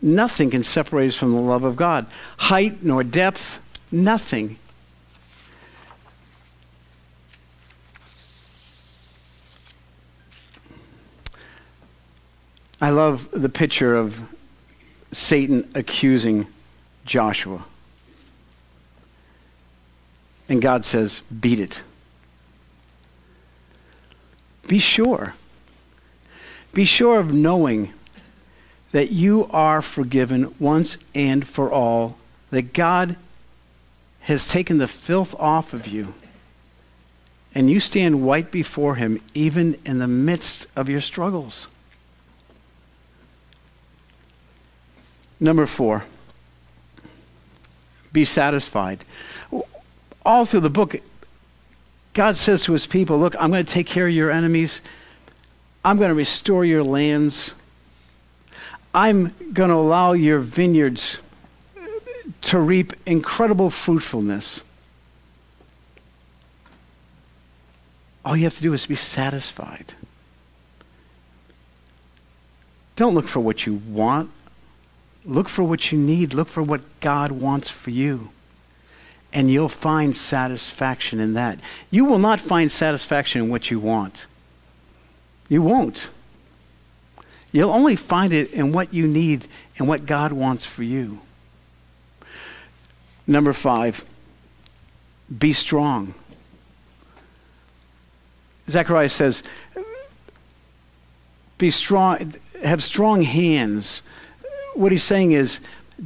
Nothing 0.00 0.50
can 0.50 0.62
separate 0.62 1.08
us 1.08 1.16
from 1.16 1.32
the 1.32 1.40
love 1.40 1.64
of 1.64 1.76
God. 1.76 2.06
Height 2.36 2.82
nor 2.82 3.02
depth, 3.02 3.58
nothing. 3.90 4.58
I 12.84 12.90
love 12.90 13.30
the 13.30 13.48
picture 13.48 13.96
of 13.96 14.20
Satan 15.10 15.66
accusing 15.74 16.46
Joshua. 17.06 17.64
And 20.50 20.60
God 20.60 20.84
says, 20.84 21.22
Beat 21.40 21.60
it. 21.60 21.82
Be 24.66 24.78
sure. 24.78 25.32
Be 26.74 26.84
sure 26.84 27.20
of 27.20 27.32
knowing 27.32 27.94
that 28.92 29.10
you 29.10 29.48
are 29.50 29.80
forgiven 29.80 30.54
once 30.58 30.98
and 31.14 31.46
for 31.46 31.72
all, 31.72 32.18
that 32.50 32.74
God 32.74 33.16
has 34.20 34.46
taken 34.46 34.76
the 34.76 34.88
filth 34.88 35.34
off 35.38 35.72
of 35.72 35.86
you, 35.86 36.12
and 37.54 37.70
you 37.70 37.80
stand 37.80 38.26
white 38.26 38.50
before 38.50 38.96
Him 38.96 39.22
even 39.32 39.78
in 39.86 40.00
the 40.00 40.06
midst 40.06 40.66
of 40.76 40.90
your 40.90 41.00
struggles. 41.00 41.68
Number 45.40 45.66
four, 45.66 46.04
be 48.12 48.24
satisfied. 48.24 49.04
All 50.24 50.44
through 50.44 50.60
the 50.60 50.70
book, 50.70 50.96
God 52.14 52.36
says 52.36 52.62
to 52.64 52.72
his 52.72 52.86
people, 52.86 53.18
Look, 53.18 53.34
I'm 53.38 53.50
going 53.50 53.64
to 53.64 53.72
take 53.72 53.86
care 53.86 54.06
of 54.06 54.14
your 54.14 54.30
enemies. 54.30 54.80
I'm 55.84 55.98
going 55.98 56.08
to 56.08 56.14
restore 56.14 56.64
your 56.64 56.82
lands. 56.82 57.54
I'm 58.94 59.34
going 59.52 59.70
to 59.70 59.76
allow 59.76 60.12
your 60.12 60.38
vineyards 60.38 61.18
to 62.42 62.58
reap 62.58 62.92
incredible 63.04 63.68
fruitfulness. 63.68 64.62
All 68.24 68.36
you 68.36 68.44
have 68.44 68.56
to 68.56 68.62
do 68.62 68.72
is 68.72 68.86
be 68.86 68.94
satisfied. 68.94 69.92
Don't 72.96 73.14
look 73.14 73.26
for 73.26 73.40
what 73.40 73.66
you 73.66 73.74
want. 73.74 74.30
Look 75.24 75.48
for 75.48 75.62
what 75.62 75.90
you 75.90 75.98
need. 75.98 76.34
Look 76.34 76.48
for 76.48 76.62
what 76.62 76.82
God 77.00 77.32
wants 77.32 77.68
for 77.68 77.90
you 77.90 78.30
and 79.34 79.50
you'll 79.50 79.68
find 79.68 80.16
satisfaction 80.16 81.18
in 81.18 81.34
that. 81.34 81.58
You 81.90 82.04
will 82.04 82.20
not 82.20 82.38
find 82.40 82.70
satisfaction 82.70 83.42
in 83.42 83.50
what 83.50 83.68
you 83.68 83.80
want. 83.80 84.26
You 85.48 85.60
won't. 85.60 86.08
You'll 87.50 87.72
only 87.72 87.96
find 87.96 88.32
it 88.32 88.52
in 88.52 88.72
what 88.72 88.94
you 88.94 89.08
need 89.08 89.48
and 89.76 89.88
what 89.88 90.06
God 90.06 90.32
wants 90.32 90.64
for 90.64 90.84
you. 90.84 91.20
Number 93.26 93.52
five, 93.52 94.04
be 95.36 95.52
strong. 95.52 96.14
Zechariah 98.70 99.08
says, 99.08 99.42
be 101.58 101.70
strong, 101.70 102.34
have 102.62 102.82
strong 102.82 103.22
hands. 103.22 104.00
What 104.74 104.92
he's 104.92 105.04
saying 105.04 105.32
is, 105.32 105.60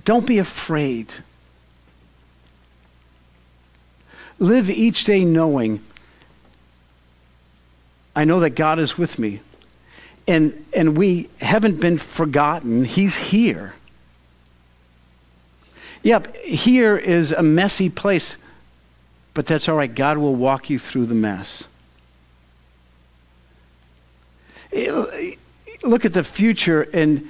don't 0.04 0.26
be 0.26 0.38
afraid. 0.38 1.12
Live 4.38 4.70
each 4.70 5.04
day 5.04 5.24
knowing 5.24 5.82
I 8.14 8.24
know 8.24 8.40
that 8.40 8.50
God 8.50 8.78
is 8.78 8.98
with 8.98 9.18
me. 9.18 9.40
And, 10.26 10.66
and 10.74 10.98
we 10.98 11.30
haven't 11.40 11.80
been 11.80 11.98
forgotten. 11.98 12.84
He's 12.84 13.16
here. 13.16 13.74
Yep, 16.02 16.34
here 16.36 16.96
is 16.96 17.32
a 17.32 17.42
messy 17.42 17.88
place, 17.88 18.36
but 19.34 19.46
that's 19.46 19.68
all 19.68 19.76
right. 19.76 19.92
God 19.92 20.18
will 20.18 20.34
walk 20.34 20.68
you 20.68 20.78
through 20.78 21.06
the 21.06 21.14
mess. 21.14 21.68
Look 25.82 26.04
at 26.04 26.12
the 26.12 26.24
future 26.24 26.88
and, 26.92 27.28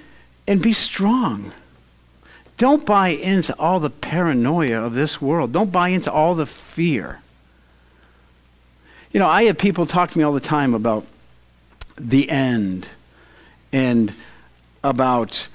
and 0.48 0.62
be 0.62 0.72
strong. 0.72 1.52
Don't 2.56 2.84
buy 2.84 3.10
into 3.10 3.56
all 3.58 3.78
the 3.78 3.90
paranoia 3.90 4.82
of 4.82 4.94
this 4.94 5.20
world. 5.20 5.52
Don't 5.52 5.70
buy 5.70 5.90
into 5.90 6.10
all 6.10 6.34
the 6.34 6.46
fear. 6.46 7.20
You 9.12 9.20
know, 9.20 9.28
I 9.28 9.44
have 9.44 9.58
people 9.58 9.86
talk 9.86 10.10
to 10.10 10.18
me 10.18 10.24
all 10.24 10.32
the 10.32 10.40
time 10.40 10.74
about 10.74 11.06
the 11.96 12.28
end 12.30 12.88
and 13.72 14.12
about 14.82 15.48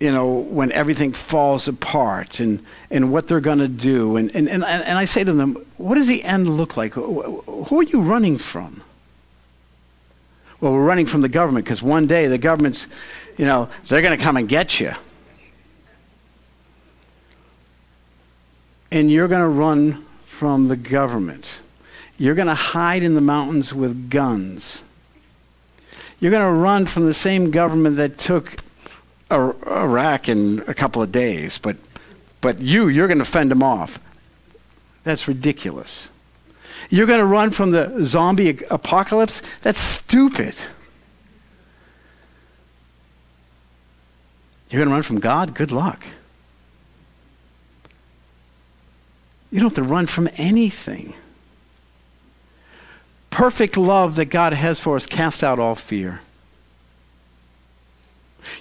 you 0.00 0.12
know 0.12 0.28
when 0.28 0.70
everything 0.72 1.12
falls 1.12 1.68
apart 1.68 2.40
and, 2.40 2.64
and 2.90 3.12
what 3.12 3.28
they're 3.28 3.40
going 3.40 3.58
to 3.58 3.68
do 3.68 4.16
and, 4.16 4.30
and, 4.34 4.48
and, 4.48 4.62
and 4.62 4.98
i 4.98 5.04
say 5.04 5.24
to 5.24 5.32
them 5.32 5.56
what 5.78 5.96
does 5.96 6.06
the 6.06 6.22
end 6.22 6.48
look 6.48 6.76
like 6.76 6.92
who 6.94 7.80
are 7.80 7.82
you 7.82 8.00
running 8.00 8.36
from 8.36 8.82
well 10.60 10.72
we're 10.72 10.84
running 10.84 11.06
from 11.06 11.22
the 11.22 11.28
government 11.28 11.64
because 11.64 11.82
one 11.82 12.06
day 12.06 12.26
the 12.26 12.38
government's 12.38 12.86
you 13.36 13.44
know 13.44 13.68
they're 13.88 14.02
going 14.02 14.16
to 14.16 14.22
come 14.22 14.36
and 14.36 14.48
get 14.48 14.80
you 14.80 14.92
and 18.90 19.10
you're 19.10 19.28
going 19.28 19.42
to 19.42 19.48
run 19.48 20.04
from 20.24 20.68
the 20.68 20.76
government. 20.76 21.60
You're 22.18 22.34
going 22.34 22.48
to 22.48 22.54
hide 22.54 23.02
in 23.02 23.14
the 23.14 23.20
mountains 23.20 23.74
with 23.74 24.10
guns. 24.10 24.82
You're 26.20 26.30
going 26.30 26.46
to 26.46 26.58
run 26.58 26.86
from 26.86 27.04
the 27.04 27.14
same 27.14 27.50
government 27.50 27.96
that 27.96 28.18
took 28.18 28.56
Iraq 29.30 30.28
in 30.28 30.64
a 30.66 30.74
couple 30.74 31.02
of 31.02 31.12
days, 31.12 31.58
but, 31.58 31.76
but 32.40 32.60
you, 32.60 32.88
you're 32.88 33.08
going 33.08 33.18
to 33.18 33.24
fend 33.24 33.50
them 33.50 33.62
off. 33.62 33.98
That's 35.04 35.28
ridiculous. 35.28 36.08
You're 36.88 37.06
going 37.06 37.20
to 37.20 37.26
run 37.26 37.50
from 37.50 37.72
the 37.72 38.04
zombie 38.04 38.58
apocalypse? 38.70 39.42
That's 39.62 39.80
stupid. 39.80 40.54
You're 44.70 44.80
going 44.80 44.88
to 44.88 44.94
run 44.94 45.02
from 45.02 45.20
God? 45.20 45.54
Good 45.54 45.72
luck. 45.72 46.04
You 49.50 49.60
don't 49.60 49.70
have 49.70 49.84
to 49.84 49.90
run 49.90 50.06
from 50.06 50.28
anything. 50.36 51.14
Perfect 53.30 53.76
love 53.76 54.16
that 54.16 54.26
God 54.26 54.52
has 54.52 54.80
for 54.80 54.96
us 54.96 55.06
casts 55.06 55.42
out 55.42 55.58
all 55.58 55.74
fear. 55.74 56.20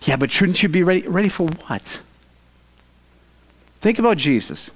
Yeah, 0.04 0.16
but 0.16 0.32
shouldn't 0.32 0.62
you 0.62 0.70
be 0.70 0.84
ready? 0.84 1.08
Ready 1.08 1.30
for 1.30 1.48
what? 1.48 2.02
Think 3.82 4.00
about 4.00 4.18
Jesus. 4.18 4.72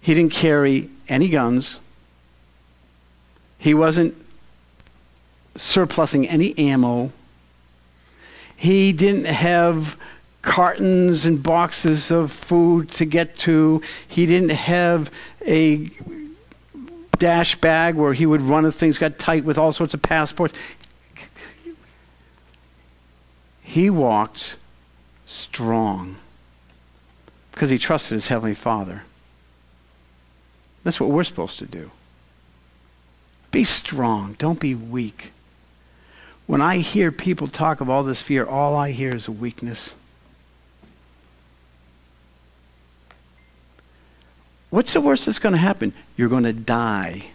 He 0.00 0.14
didn't 0.14 0.32
carry 0.32 0.90
any 1.08 1.28
guns. 1.28 1.78
He 3.58 3.74
wasn't 3.74 4.14
surplusing 5.56 6.26
any 6.26 6.56
ammo. 6.58 7.12
He 8.58 8.92
didn't 8.92 9.26
have 9.26 9.96
cartons 10.42 11.24
and 11.24 11.40
boxes 11.40 12.10
of 12.10 12.32
food 12.32 12.90
to 12.90 13.04
get 13.04 13.36
to. 13.38 13.80
He 14.08 14.26
didn't 14.26 14.50
have 14.50 15.12
a 15.46 15.92
dash 17.18 17.54
bag 17.54 17.94
where 17.94 18.14
he 18.14 18.26
would 18.26 18.42
run 18.42 18.66
if 18.66 18.74
things 18.74 18.98
got 18.98 19.16
tight 19.16 19.44
with 19.44 19.58
all 19.58 19.72
sorts 19.72 19.94
of 19.94 20.02
passports. 20.02 20.58
He 23.62 23.90
walked 23.90 24.56
strong 25.24 26.16
because 27.52 27.70
he 27.70 27.78
trusted 27.78 28.16
his 28.16 28.26
Heavenly 28.26 28.54
Father. 28.54 29.04
That's 30.82 30.98
what 30.98 31.10
we're 31.10 31.22
supposed 31.22 31.60
to 31.60 31.66
do. 31.66 31.92
Be 33.52 33.62
strong. 33.62 34.34
Don't 34.36 34.58
be 34.58 34.74
weak. 34.74 35.30
When 36.48 36.62
I 36.62 36.78
hear 36.78 37.12
people 37.12 37.46
talk 37.46 37.82
of 37.82 37.90
all 37.90 38.02
this 38.02 38.22
fear, 38.22 38.46
all 38.46 38.74
I 38.74 38.92
hear 38.92 39.14
is 39.14 39.28
a 39.28 39.32
weakness. 39.32 39.92
What's 44.70 44.94
the 44.94 45.02
worst 45.02 45.26
that's 45.26 45.38
going 45.38 45.52
to 45.52 45.58
happen? 45.58 45.92
You're 46.16 46.30
going 46.30 46.44
to 46.44 46.54
die. 46.54 47.32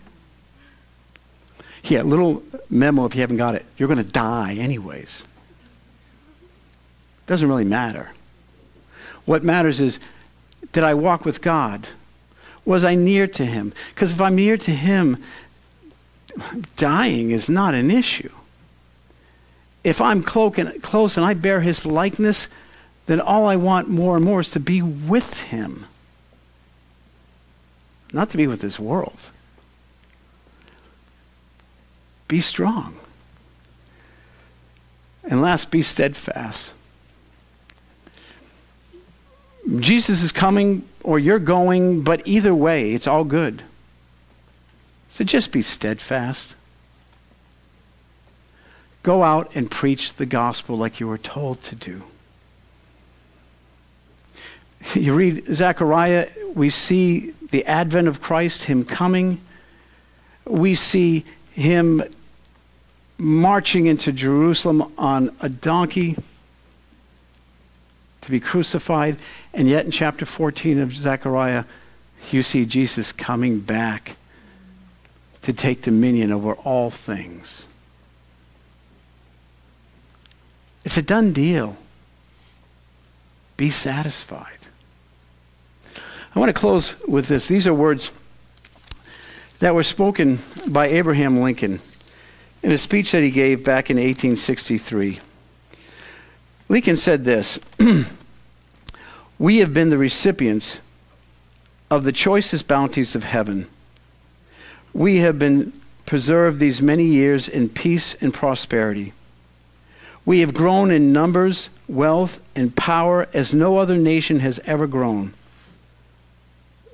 Here, 1.83 2.01
little 2.01 2.41
memo 2.71 3.05
if 3.05 3.13
you 3.13 3.21
haven't 3.21 3.37
got 3.37 3.53
it. 3.53 3.67
You're 3.77 3.87
going 3.87 4.03
to 4.03 4.11
die 4.11 4.55
anyways. 4.55 5.23
Doesn't 7.27 7.47
really 7.47 7.65
matter. 7.65 8.09
What 9.25 9.43
matters 9.43 9.79
is 9.79 9.99
did 10.71 10.83
I 10.83 10.95
walk 10.95 11.23
with 11.23 11.39
God? 11.43 11.89
Was 12.65 12.83
I 12.83 12.95
near 12.95 13.27
to 13.27 13.45
Him? 13.45 13.73
Because 13.89 14.11
if 14.11 14.19
I'm 14.19 14.33
near 14.33 14.57
to 14.57 14.71
Him, 14.71 15.21
dying 16.77 17.29
is 17.29 17.47
not 17.47 17.75
an 17.75 17.91
issue. 17.91 18.31
If 19.83 19.99
I'm 19.99 20.23
close 20.23 21.17
and 21.17 21.25
I 21.25 21.33
bear 21.33 21.61
His 21.61 21.85
likeness, 21.85 22.47
then 23.05 23.19
all 23.19 23.45
I 23.45 23.55
want 23.57 23.89
more 23.89 24.15
and 24.15 24.23
more 24.23 24.41
is 24.41 24.49
to 24.51 24.59
be 24.59 24.81
with 24.81 25.41
Him, 25.41 25.85
not 28.13 28.29
to 28.29 28.37
be 28.37 28.47
with 28.47 28.61
this 28.61 28.79
world. 28.79 29.17
Be 32.27 32.39
strong. 32.39 32.97
And 35.23 35.41
last, 35.41 35.69
be 35.69 35.81
steadfast. 35.81 36.73
Jesus 39.79 40.23
is 40.23 40.31
coming 40.31 40.87
or 41.03 41.19
you're 41.19 41.39
going, 41.39 42.01
but 42.01 42.21
either 42.25 42.53
way, 42.55 42.93
it's 42.93 43.07
all 43.07 43.23
good. 43.23 43.63
So 45.09 45.23
just 45.23 45.51
be 45.51 45.61
steadfast. 45.61 46.55
Go 49.03 49.21
out 49.23 49.55
and 49.55 49.69
preach 49.69 50.13
the 50.13 50.25
gospel 50.25 50.77
like 50.77 50.99
you 50.99 51.07
were 51.07 51.17
told 51.17 51.61
to 51.63 51.75
do. 51.75 52.03
You 54.95 55.13
read 55.13 55.45
Zechariah, 55.45 56.27
we 56.55 56.69
see 56.69 57.33
the 57.51 57.65
advent 57.65 58.09
of 58.09 58.21
Christ, 58.21 58.65
him 58.65 58.83
coming. 58.83 59.39
We 60.45 60.75
see 60.75 61.23
him 61.51 62.03
marching 63.17 63.85
into 63.85 64.11
Jerusalem 64.11 64.91
on 64.97 65.33
a 65.39 65.47
donkey 65.47 66.17
to 68.21 68.31
be 68.31 68.39
crucified. 68.39 69.17
And 69.53 69.69
yet 69.69 69.85
in 69.85 69.91
chapter 69.91 70.25
14 70.25 70.79
of 70.79 70.95
Zechariah, 70.95 71.65
you 72.31 72.43
see 72.43 72.65
Jesus 72.65 73.11
coming 73.11 73.59
back 73.59 74.17
to 75.43 75.53
take 75.53 75.81
dominion 75.81 76.31
over 76.31 76.53
all 76.55 76.89
things. 76.89 77.65
It's 80.83 80.97
a 80.97 81.01
done 81.01 81.33
deal. 81.33 81.77
Be 83.57 83.69
satisfied. 83.69 84.57
I 86.35 86.39
want 86.39 86.49
to 86.49 86.59
close 86.59 86.95
with 87.07 87.27
this. 87.27 87.47
These 87.47 87.67
are 87.67 87.73
words 87.73 88.11
that 89.59 89.75
were 89.75 89.83
spoken 89.83 90.39
by 90.67 90.87
Abraham 90.87 91.39
Lincoln 91.39 91.79
in 92.63 92.71
a 92.71 92.77
speech 92.77 93.11
that 93.11 93.21
he 93.21 93.31
gave 93.31 93.63
back 93.63 93.89
in 93.89 93.97
1863. 93.97 95.19
Lincoln 96.69 96.97
said 96.97 97.23
this 97.23 97.59
We 99.39 99.57
have 99.57 99.73
been 99.73 99.89
the 99.89 99.97
recipients 99.97 100.81
of 101.91 102.03
the 102.03 102.11
choicest 102.11 102.67
bounties 102.67 103.15
of 103.15 103.23
heaven. 103.23 103.67
We 104.93 105.17
have 105.19 105.37
been 105.37 105.73
preserved 106.05 106.59
these 106.59 106.81
many 106.81 107.05
years 107.05 107.47
in 107.47 107.69
peace 107.69 108.15
and 108.15 108.33
prosperity. 108.33 109.13
We 110.25 110.39
have 110.39 110.53
grown 110.53 110.89
in 110.91 111.11
numbers, 111.11 111.69
wealth, 111.87 112.41
and 112.55 112.75
power 112.75 113.27
as 113.33 113.53
no 113.53 113.77
other 113.77 113.97
nation 113.97 114.39
has 114.39 114.59
ever 114.65 114.87
grown. 114.87 115.33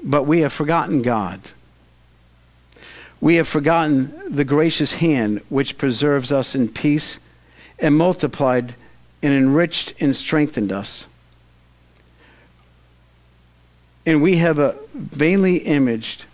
But 0.01 0.23
we 0.23 0.41
have 0.41 0.53
forgotten 0.53 1.01
God. 1.01 1.51
We 3.21 3.35
have 3.35 3.47
forgotten 3.47 4.13
the 4.29 4.45
gracious 4.45 4.95
hand 4.95 5.41
which 5.49 5.77
preserves 5.77 6.31
us 6.31 6.55
in 6.55 6.69
peace 6.69 7.19
and 7.77 7.95
multiplied 7.95 8.75
and 9.21 9.33
enriched 9.33 9.93
and 9.99 10.15
strengthened 10.15 10.71
us. 10.71 11.05
And 14.05 14.21
we 14.21 14.37
have 14.37 14.57
a 14.57 14.75
vainly 14.93 15.57
imaged 15.57 16.25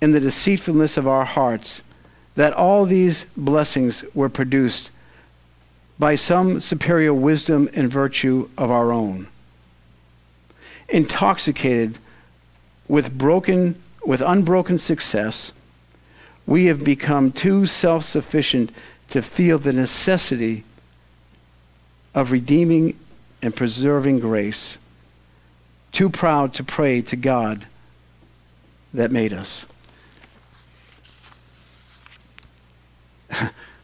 in 0.00 0.12
the 0.12 0.20
deceitfulness 0.20 0.96
of 0.96 1.08
our 1.08 1.24
hearts 1.24 1.82
that 2.36 2.52
all 2.52 2.84
these 2.84 3.24
blessings 3.36 4.04
were 4.14 4.28
produced 4.28 4.90
by 5.98 6.14
some 6.14 6.60
superior 6.60 7.14
wisdom 7.14 7.68
and 7.72 7.90
virtue 7.90 8.48
of 8.58 8.70
our 8.70 8.92
own. 8.92 9.28
Intoxicated 10.88 11.98
with 12.88 13.16
broken 13.16 13.82
with 14.04 14.20
unbroken 14.20 14.78
success, 14.78 15.52
we 16.46 16.66
have 16.66 16.84
become 16.84 17.32
too 17.32 17.66
self-sufficient 17.66 18.70
to 19.10 19.20
feel 19.20 19.58
the 19.58 19.72
necessity 19.72 20.62
of 22.14 22.30
redeeming 22.30 22.96
and 23.42 23.54
preserving 23.54 24.20
grace, 24.20 24.78
too 25.90 26.08
proud 26.08 26.54
to 26.54 26.62
pray 26.62 27.02
to 27.02 27.16
God 27.16 27.66
that 28.94 29.10
made 29.10 29.32
us. 29.32 29.66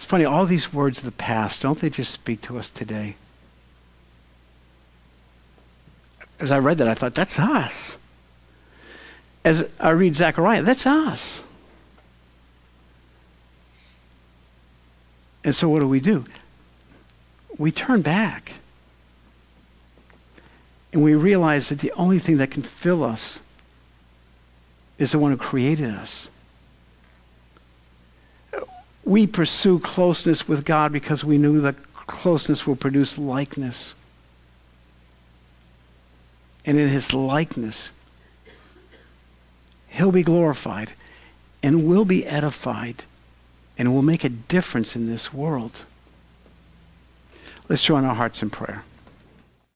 it's 0.00 0.06
funny, 0.06 0.24
all 0.24 0.46
these 0.46 0.72
words 0.72 1.00
of 1.00 1.04
the 1.04 1.12
past, 1.12 1.60
don't 1.60 1.78
they 1.78 1.90
just 1.90 2.10
speak 2.10 2.40
to 2.40 2.56
us 2.56 2.70
today? 2.70 3.16
As 6.38 6.50
I 6.50 6.58
read 6.58 6.78
that, 6.78 6.88
I 6.88 6.94
thought, 6.94 7.14
that's 7.14 7.38
us. 7.38 7.98
As 9.44 9.68
I 9.78 9.90
read 9.90 10.16
Zechariah, 10.16 10.62
that's 10.62 10.86
us. 10.86 11.42
And 15.44 15.54
so 15.54 15.68
what 15.68 15.80
do 15.80 15.86
we 15.86 16.00
do? 16.00 16.24
We 17.58 17.70
turn 17.70 18.00
back. 18.00 18.54
And 20.94 21.04
we 21.04 21.14
realize 21.14 21.68
that 21.68 21.80
the 21.80 21.92
only 21.92 22.18
thing 22.18 22.38
that 22.38 22.50
can 22.50 22.62
fill 22.62 23.04
us 23.04 23.40
is 24.96 25.12
the 25.12 25.18
one 25.18 25.30
who 25.30 25.36
created 25.36 25.90
us. 25.90 26.30
We 29.10 29.26
pursue 29.26 29.80
closeness 29.80 30.46
with 30.46 30.64
God 30.64 30.92
because 30.92 31.24
we 31.24 31.36
knew 31.36 31.60
that 31.62 31.74
closeness 31.94 32.64
will 32.64 32.76
produce 32.76 33.18
likeness. 33.18 33.96
And 36.64 36.78
in 36.78 36.88
his 36.88 37.12
likeness, 37.12 37.90
he'll 39.88 40.12
be 40.12 40.22
glorified 40.22 40.92
and 41.60 41.88
will 41.88 42.04
be 42.04 42.24
edified 42.24 43.02
and 43.76 43.92
will 43.92 44.02
make 44.02 44.22
a 44.22 44.28
difference 44.28 44.94
in 44.94 45.06
this 45.06 45.34
world. 45.34 45.80
Let's 47.68 47.82
join 47.82 48.04
our 48.04 48.14
hearts 48.14 48.44
in 48.44 48.50
prayer. 48.50 48.84